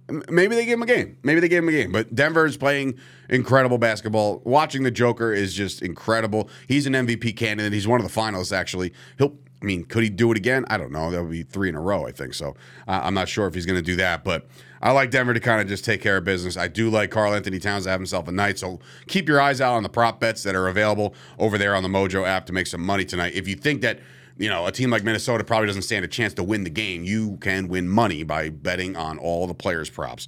maybe 0.09 0.55
they 0.55 0.65
give 0.65 0.75
him 0.75 0.83
a 0.83 0.87
game. 0.87 1.19
Maybe 1.23 1.41
they 1.41 1.49
gave 1.49 1.63
him 1.63 1.69
a 1.69 1.73
game. 1.73 1.93
But 1.93 2.15
Denver 2.15 2.47
is 2.47 2.57
playing 2.57 2.99
incredible 3.29 3.79
basketball. 3.79 4.41
Watching 4.45 4.83
the 4.83 4.91
Joker 4.91 5.33
is 5.33 5.55
just 5.55 5.83
incredible. 5.83 6.49
He's 6.69 6.87
an 6.87 6.93
MVP 6.93 7.37
candidate. 7.37 7.73
He's 7.73 7.89
one 7.89 8.01
of 8.01 8.13
the 8.13 8.21
finalists, 8.21 8.57
actually. 8.57 8.93
He'll. 9.19 9.37
I 9.63 9.65
mean, 9.65 9.85
could 9.85 10.03
he 10.03 10.11
do 10.11 10.31
it 10.31 10.37
again? 10.37 10.67
I 10.69 10.77
don't 10.77 10.93
know. 10.93 11.11
That 11.11 11.23
would 11.23 11.31
be 11.31 11.43
three 11.43 11.71
in 11.71 11.77
a 11.77 11.81
row, 11.81 12.07
I 12.07 12.13
think. 12.13 12.35
So 12.35 12.51
uh, 12.87 13.01
I'm 13.03 13.15
not 13.15 13.27
sure 13.27 13.47
if 13.47 13.55
he's 13.55 13.65
going 13.65 13.79
to 13.79 13.83
do 13.83 13.97
that. 13.97 14.23
But 14.23 14.47
I 14.83 14.93
like 14.93 15.11
Denver 15.11 15.33
to 15.33 15.41
kind 15.41 15.63
of 15.63 15.67
just 15.67 15.83
take 15.83 16.03
care 16.03 16.19
of 16.19 16.25
business. 16.25 16.59
I 16.59 16.69
do 16.69 16.91
like 16.91 17.11
Karl 17.11 17.33
Anthony 17.33 17.59
Towns 17.59 17.85
to 17.85 17.91
have 17.91 17.99
himself 17.99 18.29
a 18.29 18.33
night. 18.33 18.59
So 18.59 18.81
keep 19.09 19.29
your 19.29 19.41
eyes 19.41 19.63
out 19.63 19.75
on 19.75 19.83
the 19.83 19.89
prop 19.89 20.21
bets 20.21 20.43
that 20.43 20.55
are 20.55 20.69
available 20.69 21.15
over 21.39 21.57
there 21.57 21.75
on 21.75 21.83
the 21.83 21.89
Mojo 21.89 22.27
app 22.27 22.45
to 22.47 22.53
make 22.53 22.67
some 22.67 22.83
money 22.83 23.07
tonight. 23.07 23.33
If 23.35 23.49
you 23.49 23.55
think 23.55 23.81
that 23.81 24.01
you 24.39 24.49
know, 24.49 24.67
a 24.67 24.73
team 24.73 24.91
like 24.91 25.03
Minnesota 25.03 25.45
probably 25.45 25.67
doesn't 25.67 25.83
stand 25.83 26.05
a 26.05 26.09
chance 26.09 26.35
to 26.35 26.43
win 26.43 26.65
the 26.65 26.71
game. 26.71 27.05
You 27.05 27.39
can 27.39 27.69
win 27.69 27.89
money 27.89 28.23
by 28.23 28.51
betting 28.51 28.97
on 28.97 29.19
all 29.19 29.47
the 29.47 29.55
players' 29.55 29.91
props. 29.91 30.27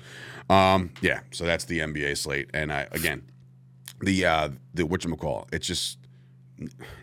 Um, 0.49 0.91
yeah, 1.03 1.21
so 1.31 1.45
that's 1.45 1.65
the 1.65 1.81
NBA 1.81 2.17
slate. 2.17 2.51
And 2.55 2.73
I 2.73 2.89
again, 2.93 3.23
the 4.01 4.25
uh 4.25 4.49
the 4.75 4.85
whatchamacall, 4.85 5.53
it's 5.53 5.67
just 5.67 5.99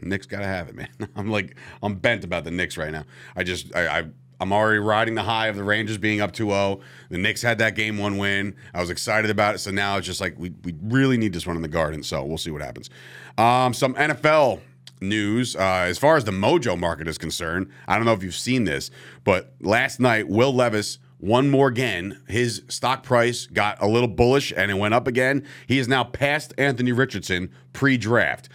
Knicks 0.01 0.25
gotta 0.25 0.47
have 0.47 0.69
it, 0.69 0.75
man. 0.75 0.89
I'm 1.15 1.29
like 1.29 1.55
I'm 1.83 1.95
bent 1.95 2.23
about 2.23 2.43
the 2.43 2.51
Knicks 2.51 2.77
right 2.77 2.91
now. 2.91 3.05
I 3.35 3.43
just 3.43 3.75
I, 3.75 3.99
I 3.99 4.05
I'm 4.39 4.51
already 4.51 4.79
riding 4.79 5.15
the 5.15 5.23
high 5.23 5.47
of 5.47 5.55
the 5.55 5.63
Rangers 5.63 5.97
being 5.97 6.19
up 6.19 6.33
2-0. 6.33 6.81
The 7.09 7.17
Knicks 7.17 7.41
had 7.41 7.57
that 7.59 7.75
game 7.75 7.97
one 7.97 8.17
win. 8.17 8.55
I 8.73 8.81
was 8.81 8.89
excited 8.89 9.31
about 9.31 9.55
it. 9.55 9.59
So 9.59 9.71
now 9.71 9.97
it's 9.97 10.05
just 10.05 10.19
like 10.19 10.35
we 10.37 10.53
we 10.63 10.75
really 10.81 11.17
need 11.17 11.33
this 11.33 11.45
one 11.45 11.55
in 11.55 11.61
the 11.61 11.67
garden. 11.67 12.03
So 12.03 12.23
we'll 12.25 12.37
see 12.37 12.51
what 12.51 12.61
happens. 12.61 12.89
Um, 13.37 13.73
some 13.73 13.93
NFL 13.95 14.61
news 15.01 15.55
uh, 15.55 15.85
as 15.87 15.97
far 15.97 16.15
as 16.17 16.23
the 16.23 16.31
Mojo 16.31 16.77
market 16.77 17.07
is 17.07 17.17
concerned. 17.17 17.69
I 17.87 17.95
don't 17.95 18.05
know 18.05 18.13
if 18.13 18.23
you've 18.23 18.35
seen 18.35 18.63
this, 18.63 18.91
but 19.23 19.53
last 19.59 19.99
night 19.99 20.27
Will 20.27 20.53
Levis 20.53 20.99
won 21.19 21.49
more 21.49 21.67
again. 21.67 22.21
His 22.27 22.63
stock 22.67 23.03
price 23.03 23.47
got 23.47 23.81
a 23.81 23.87
little 23.87 24.07
bullish 24.07 24.53
and 24.55 24.69
it 24.69 24.75
went 24.75 24.93
up 24.93 25.07
again. 25.07 25.45
He 25.67 25.79
is 25.79 25.87
now 25.87 26.03
past 26.03 26.53
Anthony 26.57 26.91
Richardson 26.91 27.51
pre-draft. 27.73 28.49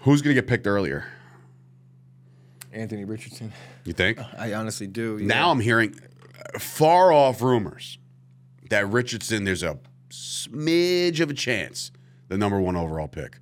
Who's 0.00 0.22
going 0.22 0.34
to 0.34 0.40
get 0.40 0.48
picked 0.48 0.66
earlier? 0.66 1.06
Anthony 2.72 3.04
Richardson. 3.04 3.52
You 3.84 3.92
think? 3.92 4.18
I 4.38 4.54
honestly 4.54 4.86
do. 4.86 5.18
yeah. 5.18 5.26
Now 5.26 5.50
I'm 5.50 5.60
hearing 5.60 5.94
far 6.58 7.12
off 7.12 7.40
rumors 7.40 7.98
that 8.70 8.88
Richardson, 8.88 9.44
there's 9.44 9.62
a 9.62 9.78
smidge 10.10 11.20
of 11.20 11.30
a 11.30 11.34
chance 11.34 11.90
the 12.28 12.36
number 12.38 12.60
one 12.60 12.76
overall 12.76 13.08
pick. 13.08 13.38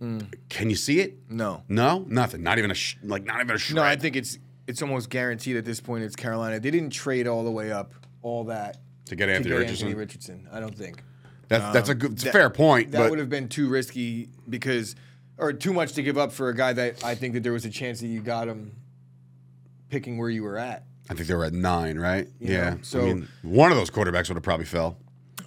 Mm. 0.00 0.32
Can 0.48 0.70
you 0.70 0.76
see 0.76 1.00
it? 1.00 1.18
no, 1.28 1.64
No, 1.68 2.04
nothing. 2.08 2.42
Not 2.42 2.58
even 2.58 2.70
a 2.70 2.74
sh- 2.74 2.96
like 3.02 3.24
not 3.24 3.40
even 3.40 3.56
a 3.56 3.58
shred. 3.58 3.76
no. 3.76 3.82
I 3.82 3.96
think 3.96 4.14
it's 4.16 4.38
it's 4.66 4.80
almost 4.82 5.10
guaranteed 5.10 5.56
at 5.56 5.64
this 5.64 5.80
point. 5.80 6.04
It's 6.04 6.14
Carolina. 6.14 6.60
They 6.60 6.70
didn't 6.70 6.90
trade 6.90 7.26
all 7.26 7.42
the 7.42 7.50
way 7.50 7.72
up, 7.72 7.94
all 8.22 8.44
that 8.44 8.76
to 9.06 9.16
get 9.16 9.26
to 9.26 9.32
Anthony 9.34 9.54
get 9.54 9.58
Richardson. 9.60 9.86
Anthony 9.88 9.98
Richardson. 9.98 10.48
I 10.52 10.60
don't 10.60 10.74
think 10.74 11.02
that's 11.48 11.72
that's 11.72 11.88
a 11.88 11.92
um, 11.92 11.98
good, 11.98 12.12
it's 12.12 12.22
a 12.22 12.24
that- 12.26 12.32
fair 12.32 12.50
point. 12.50 12.92
that 12.92 13.10
would 13.10 13.18
have 13.18 13.30
been 13.30 13.48
too 13.48 13.68
risky 13.68 14.28
because, 14.48 14.94
or 15.36 15.52
too 15.52 15.72
much 15.72 15.94
to 15.94 16.02
give 16.02 16.16
up 16.18 16.30
for 16.30 16.48
a 16.50 16.54
guy 16.54 16.72
that 16.74 17.02
I 17.04 17.14
think 17.14 17.34
that 17.34 17.42
there 17.42 17.52
was 17.52 17.64
a 17.64 17.70
chance 17.70 18.00
that 18.00 18.06
you 18.08 18.20
got 18.20 18.46
him 18.46 18.76
picking 19.88 20.18
where 20.18 20.30
you 20.30 20.42
were 20.42 20.58
at. 20.58 20.84
I 21.10 21.14
think 21.14 21.26
they 21.26 21.34
were 21.34 21.44
at 21.46 21.54
nine, 21.54 21.98
right? 21.98 22.28
You 22.38 22.52
yeah. 22.52 22.70
know, 22.70 22.78
so- 22.82 23.00
I 23.00 23.04
mean, 23.04 23.28
one 23.42 23.72
of 23.72 23.78
those 23.78 23.90
quarterbacks 23.90 24.28
would 24.28 24.36
have 24.36 24.42
probably 24.42 24.66
fell. 24.66 24.98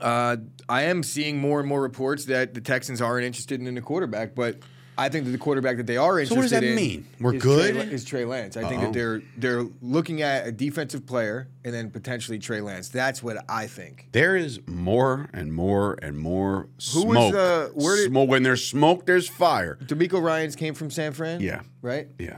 Uh, 0.02 0.38
I 0.70 0.84
am 0.84 1.04
seeing 1.04 1.40
more 1.40 1.60
and 1.60 1.68
more 1.70 1.82
reports 1.82 2.26
that 2.26 2.54
the 2.54 2.62
Texans 2.62 3.02
aren't 3.02 3.26
interested 3.26 3.62
in 3.62 3.74
the 3.76 3.82
quarterback, 3.82 4.36
but 4.36 4.58
I 4.98 5.10
think 5.10 5.26
that 5.26 5.32
the 5.32 5.38
quarterback 5.38 5.78
that 5.78 5.88
they 5.88 5.98
are 5.98 6.20
interested 6.20 6.36
in. 6.36 6.50
So 6.50 6.56
what 6.58 6.62
does 6.62 6.70
that 6.70 6.76
mean? 6.76 7.08
We're 7.20 7.36
is 7.36 7.42
good? 7.42 7.74
Trey, 7.76 7.84
is 7.86 8.04
Trey 8.06 8.26
Lance. 8.26 8.58
I 8.58 8.68
think 8.68 8.82
Uh-oh. 8.82 8.86
that 8.88 8.94
they're 8.94 9.22
they're 9.38 9.66
looking 9.82 10.22
at 10.22 10.46
a 10.48 10.52
defensive 10.52 11.06
player 11.08 11.48
and 11.64 11.74
then 11.74 11.90
potentially 11.90 12.38
Trey 12.40 12.62
Lance. 12.62 12.90
That's 12.90 13.24
what 13.24 13.38
I 13.50 13.68
think. 13.68 14.10
There 14.12 14.36
is 14.36 14.60
more 14.68 15.30
and 15.34 15.54
more 15.54 15.98
and 16.02 16.18
more 16.18 16.68
Who 16.94 17.06
was, 17.06 17.18
smoke. 17.30 17.34
uh, 17.36 17.68
where 17.74 17.96
did- 17.96 18.10
smoke. 18.10 18.30
When 18.30 18.44
there's 18.44 18.66
smoke, 18.66 19.06
there's 19.06 19.28
fire. 19.30 19.78
DeMeco 19.84 20.22
Ryans's 20.22 20.56
came 20.56 20.74
from 20.74 20.92
San 20.92 21.14
Fran. 21.14 21.40
Yeah. 21.42 21.62
Right. 21.82 22.10
Yeah. 22.20 22.38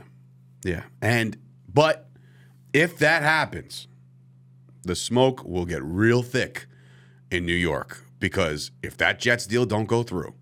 Yeah. 0.64 0.84
And 1.02 1.36
but 1.72 2.08
if 2.72 2.98
that 2.98 3.22
happens, 3.22 3.88
the 4.82 4.94
smoke 4.94 5.44
will 5.44 5.66
get 5.66 5.82
real 5.82 6.22
thick 6.22 6.66
in 7.34 7.44
New 7.44 7.52
York 7.52 8.04
because 8.20 8.70
if 8.82 8.96
that 8.96 9.18
Jets 9.18 9.46
deal 9.46 9.66
don't 9.66 9.86
go 9.86 10.02
through, 10.02 10.34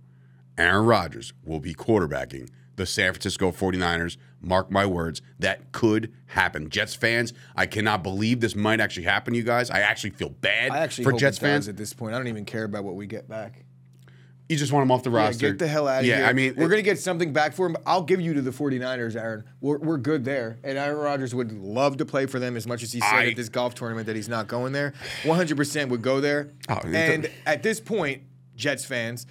Aaron 0.58 0.84
Rodgers 0.84 1.32
will 1.42 1.60
be 1.60 1.74
quarterbacking 1.74 2.50
the 2.76 2.84
San 2.86 3.12
Francisco 3.12 3.50
49ers. 3.50 4.16
Mark 4.40 4.70
my 4.70 4.84
words, 4.84 5.22
that 5.38 5.72
could 5.72 6.12
happen. 6.26 6.68
Jets 6.68 6.94
fans, 6.94 7.32
I 7.56 7.66
cannot 7.66 8.02
believe 8.02 8.40
this 8.40 8.54
might 8.54 8.80
actually 8.80 9.04
happen, 9.04 9.34
you 9.34 9.42
guys. 9.42 9.70
I 9.70 9.80
actually 9.80 10.10
feel 10.10 10.30
bad 10.30 10.70
I 10.70 10.78
actually 10.78 11.04
for 11.04 11.12
Jets 11.12 11.38
fans. 11.38 11.68
at 11.68 11.76
this 11.76 11.94
point. 11.94 12.14
I 12.14 12.18
don't 12.18 12.28
even 12.28 12.44
care 12.44 12.64
about 12.64 12.84
what 12.84 12.94
we 12.94 13.06
get 13.06 13.28
back. 13.28 13.64
You 14.52 14.58
just 14.58 14.70
want 14.70 14.82
him 14.82 14.90
off 14.90 15.02
the 15.02 15.10
Yeah, 15.10 15.16
roster. 15.16 15.48
get 15.48 15.58
the 15.58 15.66
hell 15.66 15.88
out 15.88 16.00
of 16.00 16.04
yeah, 16.06 16.16
here. 16.16 16.24
Yeah, 16.24 16.28
I 16.30 16.32
mean, 16.34 16.54
we're 16.58 16.68
going 16.68 16.76
to 16.78 16.82
get 16.82 16.98
something 16.98 17.32
back 17.32 17.54
for 17.54 17.64
him. 17.66 17.74
I'll 17.86 18.02
give 18.02 18.20
you 18.20 18.34
to 18.34 18.42
the 18.42 18.50
49ers, 18.50 19.16
Aaron. 19.16 19.44
We're, 19.62 19.78
we're 19.78 19.96
good 19.96 20.26
there. 20.26 20.58
And 20.62 20.76
Aaron 20.76 20.98
Rodgers 20.98 21.34
would 21.34 21.52
love 21.52 21.96
to 21.96 22.04
play 22.04 22.26
for 22.26 22.38
them 22.38 22.54
as 22.54 22.66
much 22.66 22.82
as 22.82 22.92
he 22.92 23.00
said 23.00 23.14
I- 23.14 23.26
at 23.28 23.36
this 23.36 23.48
golf 23.48 23.74
tournament 23.74 24.06
that 24.08 24.14
he's 24.16 24.28
not 24.28 24.48
going 24.48 24.74
there. 24.74 24.92
100% 25.22 25.88
would 25.88 26.02
go 26.02 26.20
there. 26.20 26.50
Oh, 26.68 26.80
and 26.84 27.30
at 27.46 27.62
this 27.62 27.80
point, 27.80 28.24
Jets 28.54 28.84
fans, 28.84 29.26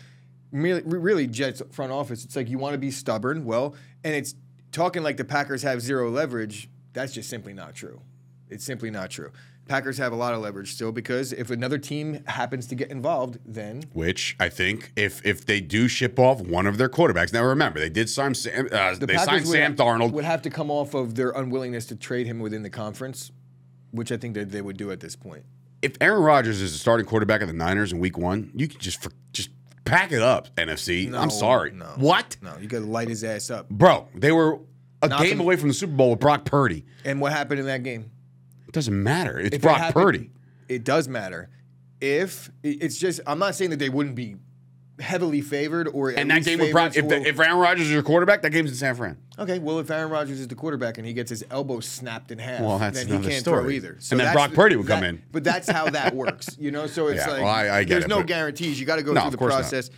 really, 0.52 0.82
really 0.84 1.28
Jets 1.28 1.62
front 1.72 1.92
office, 1.92 2.26
it's 2.26 2.36
like 2.36 2.50
you 2.50 2.58
want 2.58 2.74
to 2.74 2.80
be 2.80 2.90
stubborn. 2.90 3.46
Well, 3.46 3.76
and 4.04 4.16
it's 4.16 4.34
talking 4.72 5.04
like 5.04 5.18
the 5.18 5.26
Packers 5.26 5.62
have 5.62 5.82
zero 5.82 6.10
leverage. 6.10 6.68
That's 6.94 7.14
just 7.14 7.30
simply 7.30 7.54
not 7.54 7.76
true. 7.76 8.02
It's 8.50 8.66
simply 8.66 8.90
not 8.90 9.12
true. 9.12 9.32
Packers 9.72 9.98
have 10.00 10.12
a 10.12 10.16
lot 10.18 10.34
of 10.34 10.42
leverage 10.42 10.74
still 10.74 10.92
because 10.92 11.32
if 11.32 11.50
another 11.50 11.78
team 11.78 12.24
happens 12.28 12.68
to 12.68 12.76
get 12.76 12.92
involved, 12.92 13.40
then 13.46 13.84
which 13.94 14.36
I 14.38 14.50
think 14.50 14.92
if 14.98 15.26
if 15.26 15.46
they 15.46 15.62
do 15.62 15.88
ship 15.88 16.20
off 16.20 16.42
one 16.42 16.68
of 16.68 16.78
their 16.78 16.90
quarterbacks. 16.90 17.32
Now 17.32 17.44
remember, 17.46 17.80
they 17.80 17.90
did 17.90 18.10
sign 18.10 18.34
Sam. 18.36 18.68
Uh, 18.70 18.96
The 18.96 19.06
they 19.06 19.14
Packers 19.16 19.26
signed 19.26 19.48
Sam 19.48 19.76
Darnold. 19.78 20.12
Would 20.12 20.26
have 20.26 20.42
to 20.42 20.50
come 20.50 20.70
off 20.70 20.94
of 20.94 21.16
their 21.16 21.30
unwillingness 21.32 21.86
to 21.86 21.96
trade 21.96 22.28
him 22.28 22.40
within 22.40 22.64
the 22.64 22.70
conference, 22.70 23.32
which 23.92 24.12
I 24.12 24.18
think 24.18 24.34
that 24.34 24.52
they 24.52 24.62
would 24.62 24.76
do 24.76 24.92
at 24.92 25.00
this 25.00 25.16
point. 25.16 25.46
if 25.82 25.94
Aaron 26.02 26.22
Rodgers 26.22 26.60
is 26.60 26.74
the 26.74 26.78
starting 26.78 27.06
quarterback 27.06 27.42
of 27.42 27.48
the 27.48 27.54
Niners 27.54 27.94
in 27.94 28.00
Week 28.00 28.18
One, 28.18 28.52
you 28.54 28.68
can 28.68 28.80
just 28.82 29.02
for, 29.02 29.12
just 29.32 29.52
pack 29.86 30.12
it 30.12 30.22
up. 30.22 30.54
NFC. 30.58 31.10
No, 31.10 31.18
I'm 31.18 31.30
sorry. 31.32 31.72
no. 31.72 31.86
What, 31.96 32.36
No, 32.42 32.54
you 32.60 32.68
got 32.68 32.80
to 32.80 32.86
light 32.86 33.08
his 33.08 33.24
ass 33.24 33.50
up. 33.50 33.70
bro? 33.70 34.08
They 34.14 34.32
were 34.34 34.60
a 35.02 35.08
Not 35.08 35.22
game 35.22 35.32
from- 35.32 35.40
away 35.40 35.56
from 35.56 35.70
the 35.70 35.74
Super 35.74 35.94
Bowl 35.94 36.12
with 36.12 36.20
Brock 36.20 36.44
Purdy. 36.46 36.86
And 37.06 37.20
what 37.22 37.32
happened 37.32 37.60
in 37.62 37.66
that 37.68 37.82
game? 37.84 38.12
It 38.72 38.76
doesn't 38.76 39.04
matter. 39.04 39.38
It's 39.38 39.48
If 39.48 39.54
it 39.56 39.62
Brock 39.64 39.78
happened- 39.80 40.02
Purdy. 40.06 40.30
It 40.70 40.86
does 40.86 41.10
matter. 41.10 41.50
If 42.00 42.50
it- 42.64 42.78
it's 42.82 42.98
just, 42.98 43.20
I'm 43.28 43.38
not 43.38 43.54
saying 43.54 43.72
that 43.72 43.80
they 43.80 43.90
wouldn't 43.90 44.16
be 44.16 44.38
heavily 45.02 45.42
favored 45.42 45.90
or 45.90 46.10
at 46.12 46.18
And 46.18 46.32
that 46.32 46.36
least 46.36 46.48
game 46.48 46.58
Brock. 46.60 46.94
favorites 46.94 46.96
If, 46.96 47.04
or- 47.04 47.08
the, 47.10 47.28
if 47.28 47.38
Aaron 47.38 47.58
Rodgers 47.58 47.88
is 47.88 47.92
your 47.92 48.02
quarterback, 48.02 48.44
that 48.44 48.52
game's 48.52 48.70
in 48.70 48.78
San 48.78 48.96
Fran. 48.96 49.18
okay, 49.38 49.60
well, 49.60 49.80
if 49.80 49.92
Aaron 49.92 50.10
Rodgers 50.10 50.40
is 50.40 50.48
the 50.48 50.56
quarterback 50.56 50.98
and 51.00 51.06
he 51.06 51.12
gets 51.12 51.30
his 51.30 51.44
elbow 51.52 51.82
snapped 51.82 52.32
in 52.32 52.40
half, 52.40 52.62
Well, 52.62 52.80
that's 52.80 52.98
then 52.98 53.08
he 53.08 53.14
another 53.16 53.30
can't 53.30 53.44
throw 53.44 53.60
story. 53.60 53.76
either. 53.76 53.90
And 53.90 54.02
then 54.12 54.18
that's 54.20 54.34
Brock 54.34 54.52
the- 54.52 54.56
Purdy 54.56 54.78
would 54.78 54.88
come 54.88 55.02
that- 55.02 55.10
in. 55.10 55.22
But 55.34 55.44
that's 55.44 55.70
how 55.70 55.90
that 55.90 56.16
works, 56.16 56.56
you 56.58 56.72
know. 56.72 56.88
So 56.88 57.08
it's 57.10 57.18
Yeah, 57.26 57.28
like 57.30 57.42
well, 57.44 57.52
I- 57.54 57.80
I 57.80 57.84
get 57.84 57.90
there's 57.90 58.06
it, 58.06 58.08
no 58.10 58.20
but- 58.20 58.28
guarantees. 58.28 58.80
You 58.80 58.86
got 58.86 58.96
to 58.96 59.04
go 59.04 59.12
No, 59.12 59.20
through 59.24 59.32
the 59.32 59.38
course 59.38 59.52
not. 59.52 59.60
process. 59.64 59.90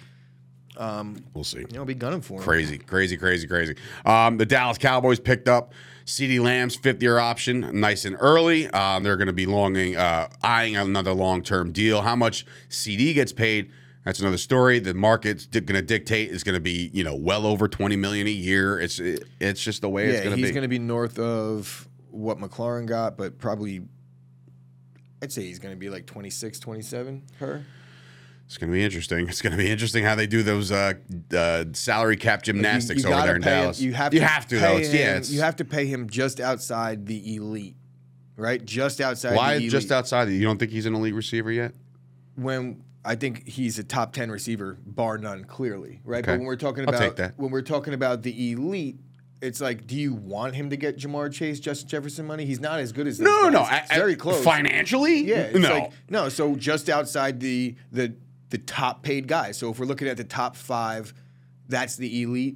We'll 1.35 1.43
see. 1.43 1.59
You 1.59 1.67
know, 1.73 1.85
be 1.85 1.93
gunning 1.93 2.21
for 2.21 2.39
him. 2.39 2.43
Crazy, 2.43 2.79
crazy, 2.79 3.17
crazy, 3.17 3.45
crazy. 3.45 3.75
Um, 4.07 4.37
the 4.37 4.45
Dallas 4.47 4.79
Cowboys 4.79 5.19
picked 5.19 5.47
up 5.47 5.73
CeeDee 6.05 6.39
Lamb's 6.41 6.75
fifth 6.75 7.01
year 7.01 7.17
option 7.17 7.79
nice 7.79 8.05
and 8.05 8.15
early. 8.19 8.67
Um, 8.69 9.03
they're 9.03 9.17
going 9.17 9.27
to 9.27 9.33
be 9.33 9.45
longing, 9.45 9.95
uh, 9.95 10.27
eyeing 10.41 10.75
another 10.75 11.13
long 11.13 11.41
term 11.43 11.71
deal. 11.71 12.01
How 12.01 12.15
much 12.15 12.45
CD 12.69 13.13
gets 13.13 13.31
paid? 13.31 13.71
That's 14.05 14.19
another 14.19 14.37
story. 14.37 14.79
The 14.79 14.93
market's 14.93 15.45
di- 15.45 15.61
going 15.61 15.79
to 15.79 15.85
dictate 15.85 16.29
is 16.29 16.43
going 16.43 16.55
to 16.55 16.61
be, 16.61 16.89
you 16.93 17.05
know, 17.05 17.15
well 17.15 17.45
over 17.45 17.67
twenty 17.69 17.95
million 17.95 18.27
a 18.27 18.31
year. 18.31 18.79
It's 18.79 18.99
it, 18.99 19.23
it's 19.39 19.63
just 19.63 19.81
the 19.81 19.89
way 19.89 20.07
it's 20.07 20.19
going 20.19 20.31
to 20.31 20.35
be. 20.35 20.41
he's 20.41 20.51
going 20.51 20.63
to 20.63 20.67
be 20.67 20.79
north 20.79 21.19
of 21.19 21.87
what 22.11 22.37
McLaurin 22.37 22.85
got, 22.85 23.17
but 23.17 23.39
probably, 23.39 23.81
I'd 25.21 25.31
say 25.31 25.43
he's 25.43 25.57
going 25.57 25.73
to 25.73 25.79
be 25.79 25.89
like 25.89 26.05
26, 26.05 26.59
27 26.59 27.23
per. 27.39 27.65
It's 28.53 28.59
going 28.59 28.69
to 28.69 28.77
be 28.77 28.83
interesting. 28.83 29.27
It's 29.27 29.41
going 29.41 29.49
to 29.51 29.57
be 29.57 29.67
interesting 29.71 30.03
how 30.03 30.13
they 30.13 30.27
do 30.27 30.43
those 30.43 30.71
uh, 30.71 30.93
uh, 31.35 31.65
salary 31.73 32.17
cap 32.17 32.43
gymnastics 32.43 33.01
You- 33.01 33.09
over 33.09 33.15
you 33.15 33.21
gotta 33.21 33.27
there 33.29 33.35
in 33.37 33.41
pay 33.41 33.49
him- 33.49 33.61
Dallas. 33.63 33.81
you 33.81 33.93
have 33.93 34.13
you 34.13 34.19
to 34.19 34.27
have 34.27 34.47
to 34.49 34.59
though. 34.59 34.77
It's, 34.77 34.89
him, 34.89 35.23
yeah, 35.23 35.35
you 35.35 35.41
have 35.41 35.55
to 35.55 35.65
pay 35.65 35.87
him 35.87 36.07
just 36.07 36.39
outside 36.39 37.07
the 37.07 37.35
elite, 37.35 37.75
right? 38.37 38.63
Just 38.63 39.01
outside. 39.01 39.35
why 39.35 39.53
the 39.53 39.61
elite. 39.61 39.71
just 39.71 39.91
outside? 39.91 40.29
You 40.29 40.43
don't 40.43 40.59
think 40.59 40.71
he's 40.71 40.85
an 40.85 40.93
elite 40.93 41.15
receiver 41.15 41.51
yet? 41.51 41.73
when 42.35 42.83
I 43.03 43.15
think 43.15 43.47
he's 43.47 43.79
a 43.79 43.83
top 43.83 44.13
ten 44.13 44.29
receiver, 44.29 44.77
bar 44.85 45.17
none, 45.17 45.45
clearly, 45.45 45.99
right? 46.03 46.23
Okay. 46.23 46.33
But 46.33 46.37
when 46.39 46.45
we're 46.47 46.55
talking 46.55 46.87
about 46.87 47.19
when 47.37 47.49
we're 47.51 47.61
talking 47.63 47.95
about 47.95 48.21
the 48.21 48.51
elite, 48.51 48.97
it's 49.41 49.59
like, 49.59 49.85
do 49.87 49.95
you 49.95 50.13
want 50.13 50.55
him 50.55 50.69
to 50.69 50.77
get 50.77 50.97
Ja'Marr 50.97 51.33
Chase, 51.33 51.59
Justin 51.59 51.89
Jefferson 51.89 52.25
money? 52.25 52.45
He's 52.45 52.61
not 52.61 52.79
as 52.79 52.91
good 52.93 53.07
as 53.07 53.19
No, 53.19 53.29
no, 53.41 53.49
no. 53.49 53.61
It's 53.63 53.69
I- 53.71 53.87
I- 53.95 53.97
very 53.97 54.15
close. 54.15 54.41
Financially, 54.43 55.25
Yeah, 55.25 55.51
no. 55.51 55.69
like 55.69 55.91
no. 56.09 56.29
So 56.29 56.55
just 56.55 56.87
outside 56.89 57.39
the 57.41 57.75
the 57.91 58.13
the 58.53 58.59
top 58.59 59.01
paid 59.01 59.27
guys. 59.27 59.57
So 59.57 59.71
if 59.71 59.79
we're 59.79 59.87
looking 59.87 60.07
at 60.07 60.15
the 60.15 60.23
top 60.23 60.55
five, 60.55 61.11
that's 61.67 61.95
the 61.95 62.21
elite. 62.21 62.55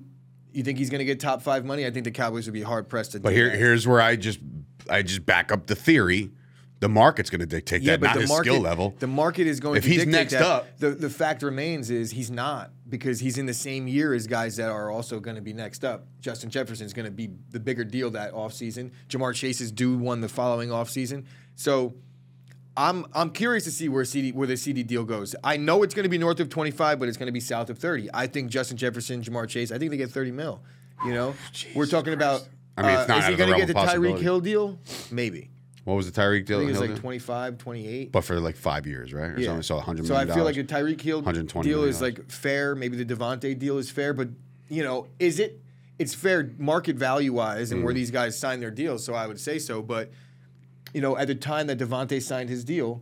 You 0.53 0.62
think 0.63 0.77
he's 0.77 0.91
going 0.91 0.99
to 0.99 1.05
get 1.05 1.19
top 1.19 1.41
five 1.41 1.65
money? 1.65 1.88
I 1.88 1.91
think 1.91 2.03
the 2.03 2.12
Cowboys 2.12 2.45
would 2.45 2.53
be 2.53 2.62
hard 2.62 2.88
pressed 2.88 3.13
to. 3.13 3.19
But 3.19 3.29
do 3.31 3.36
here, 3.36 3.49
that. 3.49 3.57
here's 3.57 3.88
where 3.88 3.99
I 3.99 4.15
just 4.15 4.39
I 4.89 5.01
just 5.01 5.25
back 5.25 5.51
up 5.51 5.65
the 5.65 5.75
theory 5.75 6.29
the 6.79 6.88
market's 6.88 7.31
going 7.31 7.39
to 7.39 7.47
dictate 7.47 7.83
that, 7.86 7.99
not 8.01 8.15
his 8.15 8.31
skill 8.31 8.60
level. 8.60 8.93
The 8.99 9.07
market 9.07 9.47
is 9.47 9.60
going 9.60 9.77
If 9.77 9.83
to 9.86 9.89
he's 9.89 9.97
dictate 10.05 10.12
next 10.13 10.33
that. 10.33 10.43
up- 10.43 10.77
The 10.77 10.91
the 10.91 11.10
fact 11.10 11.41
remains 11.41 11.89
is 11.89 12.12
he's 12.12 12.29
not 12.29 12.69
because 12.88 13.19
he's 13.19 13.39
in 13.39 13.47
the 13.47 13.53
same 13.55 13.88
year 13.88 14.13
as 14.13 14.27
guys 14.27 14.57
that 14.57 14.69
are 14.69 14.91
also 14.91 15.19
going 15.19 15.36
to 15.38 15.41
be 15.41 15.53
next 15.53 15.83
up. 15.83 16.05
Justin 16.21 16.51
Jefferson's 16.51 16.93
going 16.93 17.05
to 17.07 17.12
be 17.12 17.31
the 17.49 17.60
bigger 17.60 17.83
deal 17.83 18.12
that 18.12 18.31
offseason. 18.33 18.91
Ja'Marr 19.10 19.33
Chase 19.33 19.60
is 19.60 19.71
due 19.71 19.97
one 19.97 20.21
the 20.21 20.29
following 20.29 20.69
offseason. 20.69 21.25
So 21.55 21.95
I'm 22.77 23.05
I'm 23.13 23.31
curious 23.31 23.63
to 23.63 23.71
see 23.71 23.89
where 23.89 24.05
CD 24.05 24.31
where 24.31 24.47
the 24.47 24.55
CD 24.55 24.83
deal 24.83 25.03
goes. 25.03 25.35
I 25.43 25.57
know 25.57 25.81
it's 25.83 25.95
going 25.95 26.03
to 26.03 26.09
be 26.09 26.19
north 26.19 26.39
of 26.39 26.49
25, 26.49 26.99
but 26.99 27.07
it's 27.09 27.17
going 27.17 27.25
to 27.27 27.31
be 27.33 27.39
south 27.39 27.69
of 27.71 27.79
30. 27.79 28.09
I 28.13 28.27
think 28.27 28.49
Justin 28.51 28.77
Jefferson, 28.77 29.21
Ja'Marr 29.23 29.47
Chase, 29.49 29.71
I 29.71 29.79
think 29.79 29.89
they 29.91 29.97
get 29.97 30.11
30 30.11 30.31
mil. 30.31 30.61
You 31.03 31.13
know, 31.13 31.33
we're 31.75 31.87
talking 31.87 32.13
about. 32.13 32.47
I 32.77 32.83
mean, 32.83 32.91
it's 32.91 33.09
uh, 33.09 33.13
not 33.15 33.17
is 33.23 33.25
he 33.29 33.35
going 33.35 33.49
to 33.51 33.57
get 33.57 33.67
the 33.67 33.79
of 33.79 33.89
Tyreek. 33.89 34.19
Hill 34.19 34.39
deal? 34.39 34.77
Maybe. 35.09 35.49
what 35.85 35.95
was 35.95 36.09
the 36.11 36.21
Tyreek 36.21 36.45
deal? 36.45 36.57
I 36.57 36.59
think 36.59 36.71
it's 36.71 36.79
Hill 36.79 36.91
like 36.91 36.99
25, 36.99 37.57
28. 37.57 38.11
but 38.11 38.21
for 38.21 38.39
like 38.39 38.55
five 38.55 38.85
years, 38.85 39.11
right? 39.11 39.31
Or 39.31 39.43
something. 39.43 39.63
So 39.63 39.75
100 39.77 40.05
So 40.05 40.15
I 40.15 40.25
feel 40.27 40.43
like 40.43 40.55
a 40.57 40.61
dollars. 40.63 40.85
Tyreek 40.85 41.01
Hill 41.01 41.21
deal 41.63 41.83
is 41.83 41.99
like 41.99 42.29
fair. 42.29 42.75
Maybe 42.75 43.03
the 43.03 43.15
Davante 43.15 43.57
deal 43.57 43.79
is 43.79 43.89
fair, 43.89 44.13
but 44.13 44.29
you 44.69 44.83
know, 44.83 45.07
is 45.17 45.39
it? 45.39 45.59
It's 45.97 46.13
fair 46.13 46.51
market 46.59 46.95
value 46.95 47.33
wise 47.33 47.71
and 47.71 47.83
where 47.83 47.91
Mm. 47.91 47.95
these 47.97 48.11
guys 48.11 48.37
sign 48.37 48.59
their 48.59 48.69
deals. 48.69 49.03
So 49.03 49.15
I 49.15 49.25
would 49.25 49.39
say 49.39 49.57
so. 49.57 49.81
But 49.81 50.11
you 50.93 51.02
know, 51.02 51.17
at 51.17 51.28
the 51.28 51.36
time 51.36 51.67
that 51.67 51.78
Davante 51.78 52.21
signed 52.21 52.50
his 52.50 52.63
deal, 52.63 53.02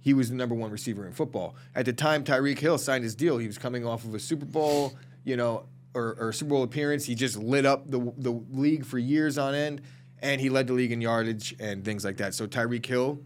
he 0.00 0.14
was 0.14 0.30
the 0.30 0.36
number 0.36 0.54
one 0.54 0.70
receiver 0.70 1.06
in 1.06 1.12
football. 1.12 1.56
At 1.74 1.84
the 1.84 1.92
time 1.92 2.24
Tyreek 2.24 2.58
Hill 2.58 2.78
signed 2.78 3.04
his 3.04 3.14
deal, 3.14 3.38
he 3.38 3.46
was 3.46 3.58
coming 3.58 3.84
off 3.84 4.04
of 4.04 4.14
a 4.14 4.18
Super 4.18 4.46
Bowl, 4.46 4.96
you 5.24 5.36
know, 5.36 5.66
or, 5.94 6.16
or 6.18 6.32
Super 6.32 6.50
Bowl 6.50 6.62
appearance. 6.62 7.04
He 7.04 7.14
just 7.14 7.36
lit 7.36 7.66
up 7.66 7.90
the 7.90 8.12
the 8.16 8.30
league 8.52 8.84
for 8.84 8.98
years 8.98 9.38
on 9.38 9.54
end, 9.54 9.82
and 10.20 10.40
he 10.40 10.48
led 10.48 10.66
the 10.66 10.72
league 10.72 10.92
in 10.92 11.00
yardage 11.00 11.54
and 11.58 11.84
things 11.84 12.04
like 12.04 12.18
that. 12.18 12.34
So 12.34 12.46
Tyreek 12.46 12.86
Hill, 12.86 13.20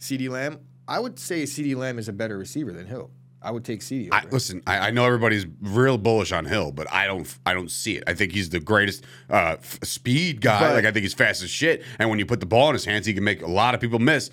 CeeDee 0.00 0.28
Lamb, 0.28 0.60
I 0.86 1.00
would 1.00 1.18
say 1.18 1.42
CeeDee 1.42 1.76
Lamb 1.76 1.98
is 1.98 2.08
a 2.08 2.12
better 2.12 2.38
receiver 2.38 2.72
than 2.72 2.86
Hill. 2.86 3.10
I 3.40 3.50
would 3.52 3.64
take 3.64 3.82
C.D. 3.82 4.08
I, 4.10 4.24
listen, 4.30 4.62
I, 4.66 4.88
I 4.88 4.90
know 4.90 5.04
everybody's 5.04 5.46
real 5.62 5.96
bullish 5.96 6.32
on 6.32 6.44
Hill, 6.44 6.72
but 6.72 6.92
I 6.92 7.06
don't, 7.06 7.32
I 7.46 7.54
don't 7.54 7.70
see 7.70 7.96
it. 7.96 8.04
I 8.06 8.14
think 8.14 8.32
he's 8.32 8.50
the 8.50 8.58
greatest 8.60 9.04
uh, 9.30 9.56
f- 9.60 9.78
speed 9.84 10.40
guy. 10.40 10.58
But- 10.60 10.74
like 10.74 10.84
I 10.84 10.90
think 10.92 11.02
he's 11.04 11.14
fast 11.14 11.42
as 11.42 11.50
shit, 11.50 11.82
and 11.98 12.10
when 12.10 12.18
you 12.18 12.26
put 12.26 12.40
the 12.40 12.46
ball 12.46 12.68
in 12.68 12.74
his 12.74 12.84
hands, 12.84 13.06
he 13.06 13.14
can 13.14 13.22
make 13.24 13.42
a 13.42 13.46
lot 13.50 13.74
of 13.74 13.80
people 13.80 13.98
miss. 14.00 14.30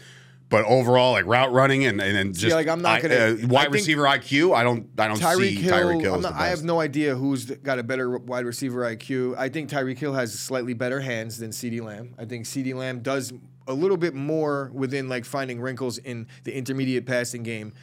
But 0.47 0.63
overall, 0.65 1.13
like 1.13 1.25
route 1.25 1.51
running 1.51 1.85
and 1.85 1.99
and, 1.99 2.15
and 2.17 2.37
just 2.37 2.55
like, 2.55 2.67
I'm 2.67 2.81
not 2.81 3.01
gonna- 3.01 3.15
uh, 3.15 3.47
wide 3.47 3.71
receiver 3.71 4.03
IQ. 4.03 4.55
I 4.55 4.63
don't, 4.63 4.87
I 4.97 5.07
don't 5.07 5.19
Tyreek 5.19 5.37
see 5.49 5.55
Hill, 5.55 5.73
Tyreek 5.73 6.01
Hill. 6.01 6.21
Not- 6.21 6.33
I 6.33 6.47
have 6.47 6.63
no 6.63 6.79
idea 6.79 7.15
who's 7.15 7.45
got 7.45 7.79
a 7.79 7.83
better 7.83 8.17
wide 8.17 8.45
receiver 8.45 8.81
IQ. 8.81 9.35
I 9.37 9.49
think 9.49 9.69
Tyreek 9.71 9.97
Hill 9.97 10.13
has 10.13 10.37
slightly 10.39 10.73
better 10.73 10.99
hands 10.99 11.39
than 11.39 11.49
CeeDee 11.49 11.81
Lamb. 11.81 12.13
I 12.19 12.25
think 12.25 12.45
CeeDee 12.45 12.75
Lamb 12.75 12.99
does 12.99 13.33
a 13.67 13.73
little 13.73 13.97
bit 13.97 14.13
more 14.13 14.69
within 14.71 15.09
like 15.09 15.25
finding 15.25 15.59
wrinkles 15.59 15.97
in 15.97 16.27
the 16.43 16.55
intermediate 16.55 17.07
passing 17.07 17.41
game. 17.41 17.73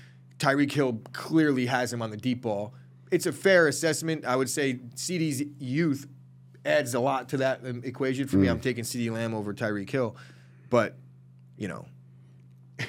Tyreek 0.42 0.72
Hill 0.72 1.00
clearly 1.12 1.66
has 1.66 1.92
him 1.92 2.02
on 2.02 2.10
the 2.10 2.16
deep 2.16 2.42
ball. 2.42 2.74
It's 3.12 3.26
a 3.26 3.32
fair 3.32 3.68
assessment. 3.68 4.24
I 4.24 4.34
would 4.34 4.50
say 4.50 4.80
CD's 4.96 5.40
youth 5.60 6.08
adds 6.64 6.94
a 6.94 7.00
lot 7.00 7.28
to 7.28 7.36
that 7.38 7.60
equation 7.84 8.26
for 8.26 8.38
me. 8.38 8.48
Mm. 8.48 8.52
I'm 8.52 8.60
taking 8.60 8.82
CeeDee 8.82 9.12
Lamb 9.12 9.34
over 9.34 9.54
Tyreek 9.54 9.88
Hill, 9.88 10.16
but 10.68 10.96
you 11.56 11.68
know. 11.68 11.86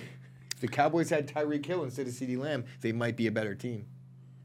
If 0.56 0.60
the 0.62 0.68
Cowboys 0.70 1.10
had 1.10 1.28
Tyreek 1.28 1.66
Hill 1.66 1.84
instead 1.84 2.08
of 2.08 2.14
CeeDee 2.14 2.38
Lamb, 2.38 2.64
they 2.80 2.94
might 2.94 3.18
be 3.18 3.28
a 3.28 3.32
better 3.32 3.54
team. 3.54 3.86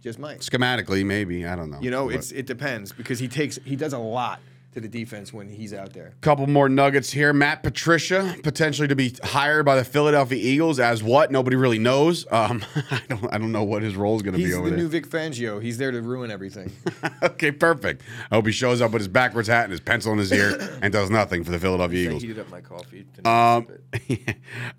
Just 0.03 0.19
might. 0.19 0.41
schematically, 0.41 1.05
maybe 1.07 1.47
I 1.47 1.55
don't 1.55 1.71
know. 1.71 1.81
You 1.81 1.93
know, 1.93 2.07
But- 2.07 2.17
it's 2.17 2.33
it 2.33 2.47
depends 2.47 2.93
because 2.93 3.19
he 3.21 3.29
takes 3.29 3.57
he 3.65 3.77
does 3.77 3.93
a 3.93 3.99
lot 3.99 4.41
to 4.75 4.81
the 4.81 4.89
defense 4.89 5.33
when 5.33 5.49
he's 5.49 5.73
out 5.73 5.95
there. 5.95 6.13
Couple 6.21 6.47
more 6.47 6.69
nuggets 6.69 7.11
here. 7.11 7.33
Matt 7.33 7.63
Patricia 7.63 8.37
potentially 8.43 8.87
to 8.87 8.95
be 8.95 9.15
hired 9.25 9.65
by 9.65 9.77
the 9.77 9.85
Philadelphia 9.85 10.39
Eagles 10.39 10.79
as 10.79 11.03
what? 11.03 11.33
Nobody 11.33 11.57
really 11.57 11.79
knows. 11.79 12.27
Um, 12.31 12.63
I 12.91 13.01
don't. 13.09 13.33
I 13.35 13.39
don't 13.39 13.51
know 13.51 13.65
what 13.65 13.83
his 13.83 13.97
role 13.97 14.17
is 14.17 14.23
going 14.23 14.35
to 14.35 14.39
He's 14.39 14.49
be 14.49 14.53
the 14.53 14.59
over 14.59 14.69
there. 14.69 14.79
new 14.79 14.89
Vic 14.89 15.09
Fangio. 15.09 15.63
He's 15.63 15.79
there 15.79 15.91
to 15.91 16.03
ruin 16.03 16.31
everything. 16.31 16.71
okay, 17.23 17.51
perfect. 17.51 18.03
I 18.31 18.35
hope 18.37 18.47
he 18.47 18.53
shows 18.53 18.81
up 18.83 18.93
with 18.93 19.01
his 19.01 19.09
backwards 19.09 19.49
hat 19.49 19.65
and 19.65 19.71
his 19.73 19.81
pencil 19.81 20.13
in 20.13 20.19
his 20.19 20.31
ear 20.33 20.79
and 20.83 20.93
does 20.93 21.09
nothing 21.11 21.45
for 21.45 21.51
the 21.51 21.59
Philadelphia 21.59 22.03
I 22.03 22.07
Eagles. 22.07 22.23
heated 22.23 22.39
up 22.39 22.51
my 22.51 22.61
coffee. 22.61 23.07
Um, 23.25 23.67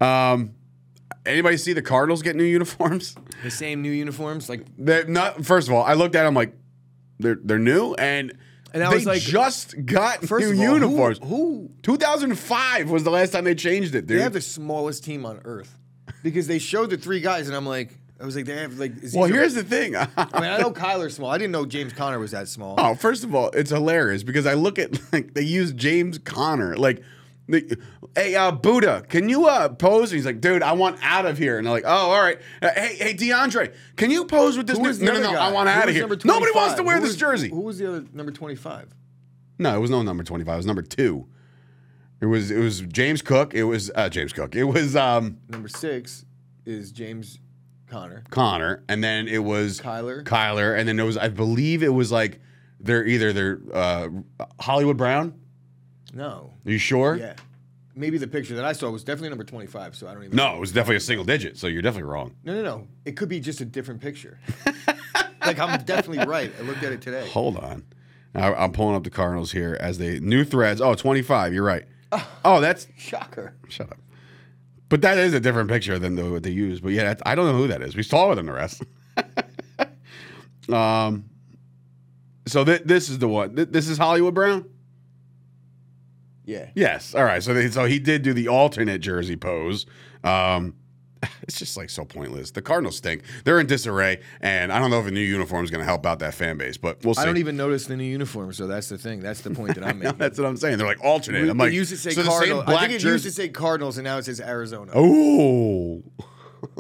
um, 0.07 0.51
anybody 1.25 1.57
see 1.57 1.73
the 1.73 1.81
Cardinals 1.81 2.21
get 2.21 2.35
new 2.35 2.43
uniforms? 2.43 3.15
the 3.43 3.49
same 3.51 3.81
new 3.81 3.91
uniforms, 3.91 4.49
like 4.49 4.65
They're 4.77 5.05
not. 5.05 5.45
First 5.45 5.67
of 5.67 5.73
all, 5.73 5.83
I 5.83 5.93
looked 5.93 6.15
at 6.15 6.23
them 6.23 6.35
like 6.35 6.53
they're 7.17 7.39
they're 7.43 7.57
new 7.57 7.95
and. 7.95 8.37
And 8.73 8.83
I 8.83 8.89
they 8.89 8.95
was 8.95 9.05
like- 9.05 9.21
just 9.21 9.85
got 9.85 10.23
first 10.25 10.45
new 10.51 10.57
all, 10.67 10.73
uniforms. 10.75 11.19
Who, 11.23 11.69
2005 11.83 12.89
was 12.89 13.03
the 13.03 13.11
last 13.11 13.31
time 13.31 13.43
they 13.43 13.55
changed 13.55 13.95
it, 13.95 14.05
dude. 14.07 14.17
they 14.19 14.23
have 14.23 14.33
the 14.33 14.41
smallest 14.41 15.03
team 15.03 15.25
on 15.25 15.41
earth 15.45 15.77
because 16.23 16.47
they 16.47 16.59
showed 16.59 16.89
the 16.89 16.97
three 16.97 17.19
guys, 17.21 17.47
and 17.47 17.55
I'm 17.55 17.65
like, 17.65 17.97
I 18.21 18.25
was 18.25 18.35
like, 18.35 18.45
they 18.45 18.55
have 18.57 18.77
like. 18.77 18.91
is 19.01 19.13
well, 19.15 19.25
these 19.27 19.35
a- 19.35 19.39
here's 19.39 19.53
the 19.55 19.63
thing. 19.63 19.95
I 19.95 20.05
mean, 20.05 20.49
I 20.49 20.57
know 20.59 20.71
Kyler's 20.73 21.15
small. 21.15 21.29
I 21.29 21.37
didn't 21.37 21.51
know 21.53 21.65
James 21.65 21.93
Conner 21.93 22.19
was 22.19 22.31
that 22.31 22.47
small. 22.49 22.75
Oh, 22.77 22.93
first 22.95 23.23
of 23.23 23.33
all, 23.33 23.49
it's 23.51 23.71
hilarious 23.71 24.23
because 24.23 24.45
I 24.45 24.55
look 24.55 24.77
at 24.77 24.99
like 25.13 25.33
they 25.33 25.41
use 25.43 25.71
James 25.73 26.17
Conner 26.17 26.75
like. 26.75 27.01
Hey, 28.15 28.35
uh, 28.35 28.51
Buddha, 28.51 29.03
can 29.07 29.29
you 29.29 29.47
uh, 29.47 29.69
pose? 29.69 30.11
And 30.11 30.17
he's 30.17 30.25
like, 30.25 30.41
dude, 30.41 30.61
I 30.63 30.73
want 30.73 30.97
out 31.01 31.25
of 31.25 31.37
here. 31.37 31.57
And 31.57 31.65
they're 31.65 31.73
like, 31.73 31.85
oh, 31.85 31.89
all 32.11 32.21
right. 32.21 32.39
Uh, 32.61 32.69
hey, 32.75 32.95
hey, 32.95 33.13
DeAndre, 33.13 33.73
can 33.95 34.11
you 34.11 34.25
pose 34.25 34.57
with 34.57 34.67
this? 34.67 34.77
Who 34.77 34.83
new- 34.83 35.05
no, 35.05 35.13
no, 35.13 35.21
no, 35.21 35.31
guy? 35.33 35.49
I 35.49 35.51
want 35.51 35.69
out 35.69 35.87
of 35.89 35.95
here. 35.95 36.07
Nobody 36.07 36.51
wants 36.53 36.75
to 36.75 36.83
wear 36.83 36.95
Who 36.97 37.01
this 37.01 37.09
was- 37.11 37.17
jersey. 37.17 37.49
Who 37.49 37.61
was 37.61 37.77
the 37.79 37.87
other 37.87 38.05
number 38.13 38.31
25? 38.31 38.93
No, 39.57 39.75
it 39.75 39.79
was 39.79 39.89
no 39.89 40.01
number 40.01 40.23
25. 40.23 40.53
It 40.53 40.57
was 40.57 40.65
number 40.65 40.81
two. 40.81 41.27
It 42.21 42.25
was 42.25 42.51
it 42.51 42.59
was 42.59 42.81
James 42.81 43.21
Cook. 43.21 43.53
It 43.53 43.63
was 43.63 43.89
uh, 43.95 44.09
James 44.09 44.33
Cook. 44.33 44.53
It 44.55 44.65
was 44.65 44.95
um, 44.95 45.37
Number 45.47 45.69
six 45.69 46.25
is 46.65 46.91
James 46.91 47.39
Conner. 47.87 48.23
Conner, 48.29 48.83
and 48.89 49.01
then 49.01 49.27
it 49.29 49.37
was 49.43 49.79
Kyler. 49.79 50.23
Kyler, 50.25 50.77
and 50.77 50.85
then 50.87 50.99
it 50.99 51.03
was 51.03 51.15
I 51.17 51.29
believe 51.29 51.81
it 51.81 51.93
was 51.93 52.11
like 52.11 52.41
they're 52.81 53.05
either 53.05 53.31
they're 53.31 53.59
uh, 53.73 54.09
Hollywood 54.59 54.97
Brown. 54.97 55.38
No. 56.13 56.53
Are 56.65 56.71
you 56.71 56.77
sure? 56.77 57.15
Yeah. 57.15 57.35
Maybe 57.95 58.17
the 58.17 58.27
picture 58.27 58.55
that 58.55 58.63
I 58.65 58.73
saw 58.73 58.89
was 58.89 59.03
definitely 59.03 59.29
number 59.29 59.43
25, 59.43 59.95
so 59.95 60.07
I 60.07 60.13
don't 60.13 60.23
even 60.23 60.35
No, 60.35 60.55
it 60.55 60.59
was 60.59 60.71
definitely 60.71 60.97
a 60.97 61.01
single 61.01 61.25
digit. 61.25 61.57
So 61.57 61.67
you're 61.67 61.81
definitely 61.81 62.09
wrong. 62.09 62.35
No, 62.43 62.53
no, 62.53 62.61
no. 62.61 62.87
It 63.05 63.17
could 63.17 63.27
be 63.29 63.39
just 63.39 63.59
a 63.61 63.65
different 63.65 63.99
picture. 63.99 64.39
like 65.45 65.59
I'm 65.59 65.83
definitely 65.83 66.25
right. 66.25 66.51
I 66.57 66.61
looked 66.63 66.83
at 66.83 66.91
it 66.93 67.01
today. 67.01 67.27
Hold 67.29 67.57
on. 67.57 67.83
I, 68.35 68.53
I'm 68.53 68.71
pulling 68.71 68.95
up 68.95 69.03
the 69.03 69.09
Cardinals 69.09 69.51
here 69.51 69.75
as 69.81 69.97
they 69.97 70.19
new 70.19 70.43
threads. 70.45 70.79
Oh, 70.81 70.95
25. 70.95 71.53
You're 71.53 71.63
right. 71.63 71.85
Oh, 72.45 72.61
that's 72.61 72.87
Shocker. 72.97 73.53
shut 73.67 73.91
up. 73.91 73.99
But 74.87 75.01
that 75.01 75.17
is 75.19 75.33
a 75.33 75.39
different 75.39 75.69
picture 75.69 75.99
than 75.99 76.15
the, 76.15 76.31
what 76.31 76.41
they 76.41 76.49
use. 76.49 76.79
But 76.79 76.93
yeah, 76.93 77.03
that's, 77.03 77.21
I 77.25 77.35
don't 77.35 77.45
know 77.45 77.57
who 77.57 77.67
that 77.67 77.81
is. 77.81 77.93
He's 77.93 78.07
taller 78.07 78.33
than 78.33 78.45
the 78.47 78.53
rest. 78.53 78.81
um. 80.73 81.25
So 82.47 82.63
th- 82.65 82.83
this 82.85 83.09
is 83.09 83.19
the 83.19 83.27
one. 83.27 83.55
Th- 83.55 83.67
this 83.69 83.87
is 83.87 83.97
Hollywood 83.99 84.33
Brown. 84.33 84.65
Yeah. 86.49 86.69
Yes. 86.73 87.13
All 87.13 87.23
right. 87.23 87.43
So 87.43 87.53
they, 87.53 87.69
so 87.69 87.85
he 87.85 87.99
did 87.99 88.23
do 88.23 88.33
the 88.33 88.47
alternate 88.47 88.99
jersey 89.01 89.35
pose. 89.35 89.85
Um, 90.23 90.73
it's 91.43 91.59
just 91.59 91.77
like 91.77 91.89
so 91.91 92.05
pointless. 92.05 92.51
The 92.51 92.61
Cardinals 92.63 92.97
stink. 92.97 93.21
They're 93.43 93.59
in 93.59 93.67
disarray, 93.67 94.21
and 94.41 94.71
I 94.71 94.79
don't 94.79 94.89
know 94.89 94.99
if 94.99 95.05
a 95.05 95.11
new 95.11 95.19
uniform 95.19 95.63
is 95.63 95.69
going 95.69 95.81
to 95.81 95.85
help 95.85 96.05
out 96.07 96.19
that 96.19 96.33
fan 96.33 96.57
base, 96.57 96.77
but 96.77 97.03
we'll 97.05 97.13
see. 97.13 97.21
I 97.21 97.25
don't 97.25 97.37
even 97.37 97.55
notice 97.55 97.85
the 97.85 97.95
new 97.95 98.03
uniform, 98.03 98.51
so 98.53 98.65
that's 98.65 98.89
the 98.89 98.97
thing. 98.97 99.19
That's 99.19 99.41
the 99.41 99.51
point 99.51 99.75
that 99.75 99.83
I'm 99.85 99.99
making. 100.03 100.17
That's 100.17 100.39
what 100.39 100.47
I'm 100.47 100.57
saying. 100.57 100.79
They're 100.79 100.87
like 100.87 101.03
alternate. 101.03 101.43
We- 101.43 101.49
I'm 101.49 101.57
like, 101.57 101.71
used 101.71 101.91
to 101.91 101.97
say 101.97 102.11
so 102.11 102.23
the 102.23 102.31
same 102.31 102.39
Cardinals. 102.39 102.63
I 102.67 102.87
think 102.87 102.93
it 102.93 103.03
used 103.03 103.25
to 103.25 103.31
say 103.31 103.49
Cardinals, 103.49 103.97
and 103.97 104.05
now 104.05 104.17
it 104.17 104.25
says 104.25 104.41
Arizona. 104.41 104.91
Oh. 104.95 106.03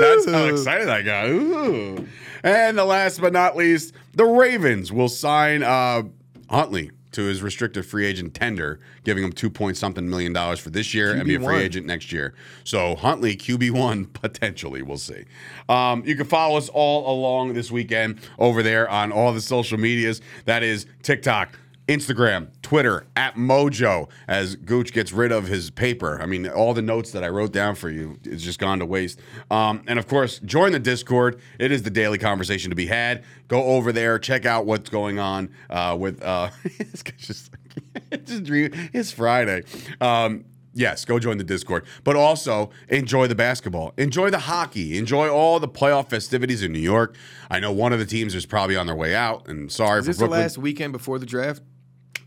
That's 0.00 0.30
how 0.30 0.44
excited 0.46 0.88
I 0.88 1.02
got. 1.02 1.28
Ooh. 1.28 2.06
And 2.42 2.76
the 2.78 2.84
last 2.84 3.20
but 3.20 3.32
not 3.32 3.56
least, 3.56 3.94
the 4.14 4.24
Ravens 4.24 4.92
will 4.92 5.08
sign 5.08 5.62
uh, 5.62 6.02
Huntley 6.50 6.90
to 7.12 7.22
his 7.22 7.42
restricted 7.42 7.84
free 7.86 8.06
agent 8.06 8.34
tender, 8.34 8.78
giving 9.04 9.24
him 9.24 9.32
two 9.32 9.50
point 9.50 9.76
something 9.76 10.08
million 10.08 10.32
dollars 10.32 10.60
for 10.60 10.70
this 10.70 10.94
year 10.94 11.12
and 11.12 11.24
be 11.24 11.34
a 11.36 11.40
free 11.40 11.56
QB1. 11.56 11.60
agent 11.60 11.86
next 11.86 12.12
year. 12.12 12.34
So 12.64 12.94
Huntley 12.96 13.36
QB 13.36 13.70
one 13.72 14.04
potentially, 14.12 14.82
we'll 14.82 14.98
see. 14.98 15.24
Um, 15.68 16.02
you 16.04 16.14
can 16.16 16.26
follow 16.26 16.56
us 16.56 16.68
all 16.68 17.12
along 17.12 17.54
this 17.54 17.70
weekend 17.70 18.20
over 18.38 18.62
there 18.62 18.88
on 18.88 19.10
all 19.12 19.32
the 19.32 19.40
social 19.40 19.78
medias. 19.78 20.20
That 20.44 20.62
is 20.62 20.86
TikTok. 21.02 21.58
Instagram, 21.90 22.50
Twitter, 22.62 23.08
at 23.16 23.34
Mojo, 23.34 24.08
as 24.28 24.54
Gooch 24.54 24.92
gets 24.92 25.10
rid 25.12 25.32
of 25.32 25.48
his 25.48 25.70
paper. 25.70 26.22
I 26.22 26.26
mean, 26.26 26.46
all 26.48 26.72
the 26.72 26.82
notes 26.82 27.10
that 27.10 27.24
I 27.24 27.28
wrote 27.28 27.52
down 27.52 27.74
for 27.74 27.90
you 27.90 28.16
is 28.22 28.44
just 28.44 28.60
gone 28.60 28.78
to 28.78 28.86
waste. 28.86 29.18
Um, 29.50 29.82
and 29.88 29.98
of 29.98 30.06
course, 30.06 30.38
join 30.38 30.70
the 30.70 30.78
Discord. 30.78 31.40
It 31.58 31.72
is 31.72 31.82
the 31.82 31.90
daily 31.90 32.16
conversation 32.16 32.70
to 32.70 32.76
be 32.76 32.86
had. 32.86 33.24
Go 33.48 33.64
over 33.64 33.90
there, 33.90 34.20
check 34.20 34.46
out 34.46 34.66
what's 34.66 34.88
going 34.88 35.18
on 35.18 35.50
uh, 35.68 35.96
with. 35.98 36.22
Uh, 36.22 36.50
this 36.78 37.02
guy's 37.02 37.26
just 37.26 37.50
it's, 38.12 38.30
just 38.30 38.44
dream- 38.44 38.70
it's 38.92 39.10
Friday. 39.10 39.64
Um, 40.00 40.44
Yes, 40.72 41.04
go 41.04 41.18
join 41.18 41.36
the 41.36 41.42
Discord. 41.42 41.84
But 42.04 42.14
also 42.14 42.70
enjoy 42.88 43.26
the 43.26 43.34
basketball, 43.34 43.92
enjoy 43.96 44.30
the 44.30 44.38
hockey, 44.38 44.96
enjoy 44.96 45.28
all 45.28 45.58
the 45.58 45.66
playoff 45.66 46.08
festivities 46.08 46.62
in 46.62 46.70
New 46.70 46.78
York. 46.78 47.16
I 47.50 47.58
know 47.58 47.72
one 47.72 47.92
of 47.92 47.98
the 47.98 48.06
teams 48.06 48.36
is 48.36 48.46
probably 48.46 48.76
on 48.76 48.86
their 48.86 48.94
way 48.94 49.12
out, 49.12 49.48
and 49.48 49.70
sorry 49.72 49.98
Is 49.98 50.04
for 50.06 50.10
this 50.12 50.18
the 50.18 50.28
last 50.28 50.58
weekend 50.58 50.92
before 50.92 51.18
the 51.18 51.26
draft? 51.26 51.62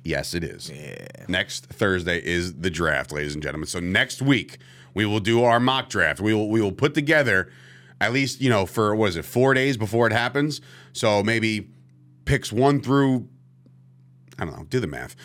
Yes, 0.03 0.33
it 0.33 0.43
is. 0.43 0.71
Next 1.27 1.67
Thursday 1.67 2.19
is 2.23 2.55
the 2.55 2.69
draft, 2.69 3.11
ladies 3.11 3.33
and 3.33 3.41
gentlemen. 3.41 3.67
So 3.67 3.79
next 3.79 4.21
week 4.21 4.57
we 4.93 5.05
will 5.05 5.19
do 5.21 5.43
our 5.43 5.59
mock 5.59 5.89
draft. 5.89 6.19
We 6.19 6.33
will 6.33 6.49
we 6.49 6.61
will 6.61 6.71
put 6.73 6.93
together 6.93 7.49
at 8.01 8.11
least 8.11 8.41
you 8.41 8.49
know 8.49 8.65
for 8.65 8.93
what 8.95 9.09
is 9.09 9.15
it 9.15 9.23
four 9.25 9.53
days 9.53 9.77
before 9.77 10.05
it 10.07 10.13
happens. 10.13 10.59
So 10.91 11.23
maybe 11.23 11.69
picks 12.25 12.51
one 12.51 12.81
through 12.81 13.29
I 14.37 14.45
don't 14.45 14.57
know. 14.57 14.65
Do 14.65 14.79
the 14.79 14.87
math. 14.87 15.15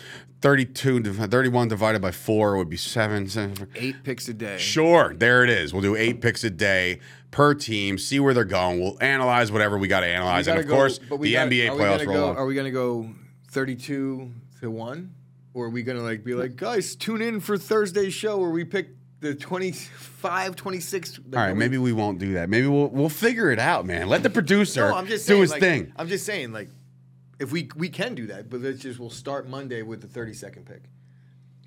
32, 0.41 1.03
31 1.03 1.67
divided 1.67 2.01
by 2.01 2.11
four 2.11 2.55
would 2.55 2.69
be 2.69 2.77
seven. 2.77 3.27
seven 3.27 3.67
Eight 3.75 4.03
picks 4.05 4.29
a 4.29 4.33
day. 4.33 4.57
Sure, 4.57 5.13
there 5.13 5.43
it 5.43 5.49
is. 5.49 5.73
We'll 5.73 5.81
do 5.81 5.97
eight 5.97 6.21
picks 6.21 6.45
a 6.45 6.49
day 6.49 7.01
per 7.31 7.53
team. 7.53 7.97
See 7.97 8.21
where 8.21 8.33
they're 8.33 8.45
going. 8.45 8.79
We'll 8.79 8.97
analyze 9.01 9.51
whatever 9.51 9.77
we 9.77 9.89
got 9.89 9.99
to 10.01 10.05
analyze, 10.07 10.47
and 10.47 10.57
of 10.57 10.65
go- 10.67 10.73
course, 10.75 10.99
the 10.99 11.33
gotta- 11.33 11.49
NBA 11.51 11.71
playoffs 11.71 12.05
roll 12.07 12.29
on. 12.29 12.37
Are 12.37 12.45
we 12.45 12.55
gonna 12.55 12.71
go 12.71 13.09
thirty-two 13.49 14.31
to 14.61 14.69
one, 14.71 15.13
or 15.53 15.65
are 15.65 15.69
we 15.69 15.83
gonna 15.83 16.01
like 16.03 16.23
be 16.23 16.33
like, 16.33 16.55
guys, 16.55 16.95
tune 16.95 17.21
in 17.21 17.39
for 17.39 17.57
Thursday's 17.57 18.13
show 18.13 18.37
where 18.37 18.49
we 18.49 18.63
pick 18.63 18.89
the 19.21 19.35
25, 19.35 20.55
26. 20.55 21.19
Like, 21.19 21.25
All 21.37 21.41
right, 21.47 21.53
we- 21.53 21.59
maybe 21.59 21.77
we 21.77 21.91
won't 21.93 22.19
do 22.19 22.33
that. 22.33 22.49
Maybe 22.49 22.67
we'll 22.67 22.87
we'll 22.89 23.09
figure 23.09 23.51
it 23.51 23.59
out, 23.59 23.85
man. 23.85 24.07
Let 24.07 24.23
the 24.23 24.29
producer 24.29 24.89
No, 24.89 24.95
I'm 24.95 25.07
just 25.07 25.27
do 25.27 25.41
his 25.41 25.51
like, 25.51 25.59
thing. 25.61 25.91
I'm 25.95 26.07
just 26.07 26.25
saying, 26.25 26.51
like, 26.53 26.69
if 27.39 27.51
we 27.51 27.69
we 27.75 27.89
can 27.89 28.15
do 28.15 28.27
that, 28.27 28.49
but 28.49 28.61
let's 28.61 28.79
just 28.79 28.99
we'll 28.99 29.09
start 29.09 29.47
Monday 29.47 29.81
with 29.81 30.01
the 30.01 30.07
32nd 30.07 30.65
pick. 30.65 30.83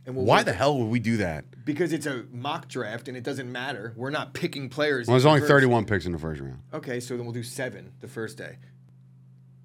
And 0.05 0.17
we'll 0.17 0.25
Why 0.25 0.43
the 0.43 0.51
it- 0.51 0.57
hell 0.57 0.79
would 0.79 0.89
we 0.91 0.99
do 0.99 1.19
that? 1.19 1.45
Because 1.65 1.93
it's 1.93 2.07
a 2.07 2.25
mock 2.33 2.67
draft 2.69 3.07
and 3.07 3.17
it 3.17 3.23
doesn't 3.23 3.51
matter. 3.51 3.93
We're 3.97 4.11
not 4.11 4.35
picking 4.35 4.69
players. 4.69 5.07
Well, 5.07 5.15
there's 5.15 5.25
in 5.25 5.29
only 5.29 5.41
first. 5.43 5.51
31 5.51 5.85
picks 5.85 6.07
in 6.07 6.13
the 6.13 6.19
first 6.19 6.41
round. 6.41 6.59
Okay, 6.75 6.99
so 6.99 7.17
then 7.17 7.25
we'll 7.25 7.33
do 7.35 7.45
seven 7.45 7.93
the 8.01 8.09
first 8.09 8.37
day. 8.37 8.57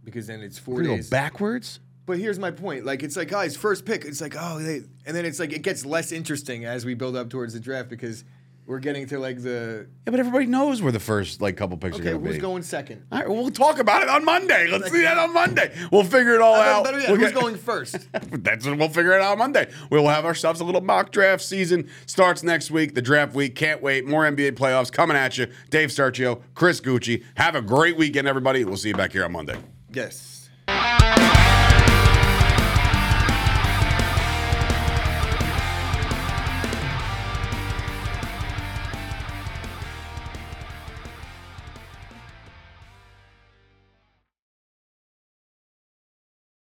Because 0.03 0.27
then 0.27 0.41
it's 0.41 0.59
4 0.59 0.75
We're 0.75 0.83
days. 0.83 1.09
go 1.09 1.15
backwards. 1.15 1.79
But 2.07 2.17
here's 2.17 2.39
my 2.39 2.49
point. 2.51 2.85
Like 2.85 3.03
it's 3.03 3.15
like, 3.17 3.27
guys, 3.27 3.55
first 3.55 3.85
pick. 3.85 4.03
It's 4.05 4.21
like, 4.21 4.35
oh, 4.39 4.57
they, 4.59 4.77
and 5.05 5.15
then 5.15 5.25
it's 5.25 5.39
like 5.39 5.53
it 5.53 5.61
gets 5.61 5.85
less 5.85 6.11
interesting 6.11 6.65
as 6.65 6.85
we 6.85 6.95
build 6.95 7.15
up 7.15 7.29
towards 7.29 7.53
the 7.53 7.59
draft 7.59 7.89
because 7.89 8.23
we're 8.65 8.79
getting 8.79 9.05
to 9.07 9.19
like 9.19 9.41
the 9.41 9.87
Yeah, 10.05 10.11
but 10.11 10.19
everybody 10.21 10.45
knows 10.45 10.81
where 10.81 10.91
the 10.91 10.99
first 11.01 11.41
like 11.41 11.55
couple 11.57 11.75
picks 11.77 11.97
okay, 11.97 12.09
are 12.09 12.11
gonna 12.13 12.23
be. 12.23 12.29
Okay, 12.29 12.35
who's 12.37 12.41
going 12.41 12.63
second? 12.63 13.03
All 13.11 13.19
right, 13.19 13.27
well, 13.29 13.37
we'll 13.37 13.51
talk 13.51 13.79
about 13.79 14.03
it 14.03 14.09
on 14.09 14.23
Monday. 14.25 14.67
Let's 14.69 14.89
do 14.89 15.01
that 15.03 15.17
on 15.17 15.33
Monday. 15.33 15.73
We'll 15.91 16.03
figure 16.05 16.33
it 16.33 16.41
all 16.41 16.55
out. 16.55 16.85
Better 16.85 16.99
yet, 16.99 17.09
We'll 17.11 17.19
who's 17.19 17.31
get- 17.33 17.41
going 17.41 17.55
first? 17.57 18.07
That's 18.31 18.65
what 18.65 18.77
we'll 18.77 18.87
figure 18.89 19.11
it 19.13 19.21
out 19.21 19.33
on 19.33 19.37
Monday. 19.39 19.69
We'll 19.89 20.07
have 20.07 20.23
ourselves 20.25 20.61
a 20.61 20.63
little 20.63 20.81
mock 20.81 21.11
draft 21.11 21.43
season. 21.43 21.89
Starts 22.05 22.41
next 22.41 22.71
week, 22.71 22.93
the 22.95 23.01
draft 23.01 23.35
week. 23.35 23.55
Can't 23.55 23.81
wait. 23.81 24.05
More 24.05 24.23
NBA 24.23 24.53
playoffs 24.53 24.91
coming 24.91 25.17
at 25.17 25.37
you. 25.37 25.47
Dave 25.69 25.89
Sturchio, 25.89 26.41
Chris 26.55 26.79
Gueci. 26.79 27.23
Have 27.35 27.55
a 27.55 27.61
great 27.61 27.97
weekend, 27.97 28.27
everybody. 28.29 28.63
We'll 28.63 28.77
see 28.77 28.89
you 28.89 28.95
back 28.95 29.11
here 29.11 29.25
on 29.25 29.33
Monday. 29.33 29.57
yes. 29.91 30.35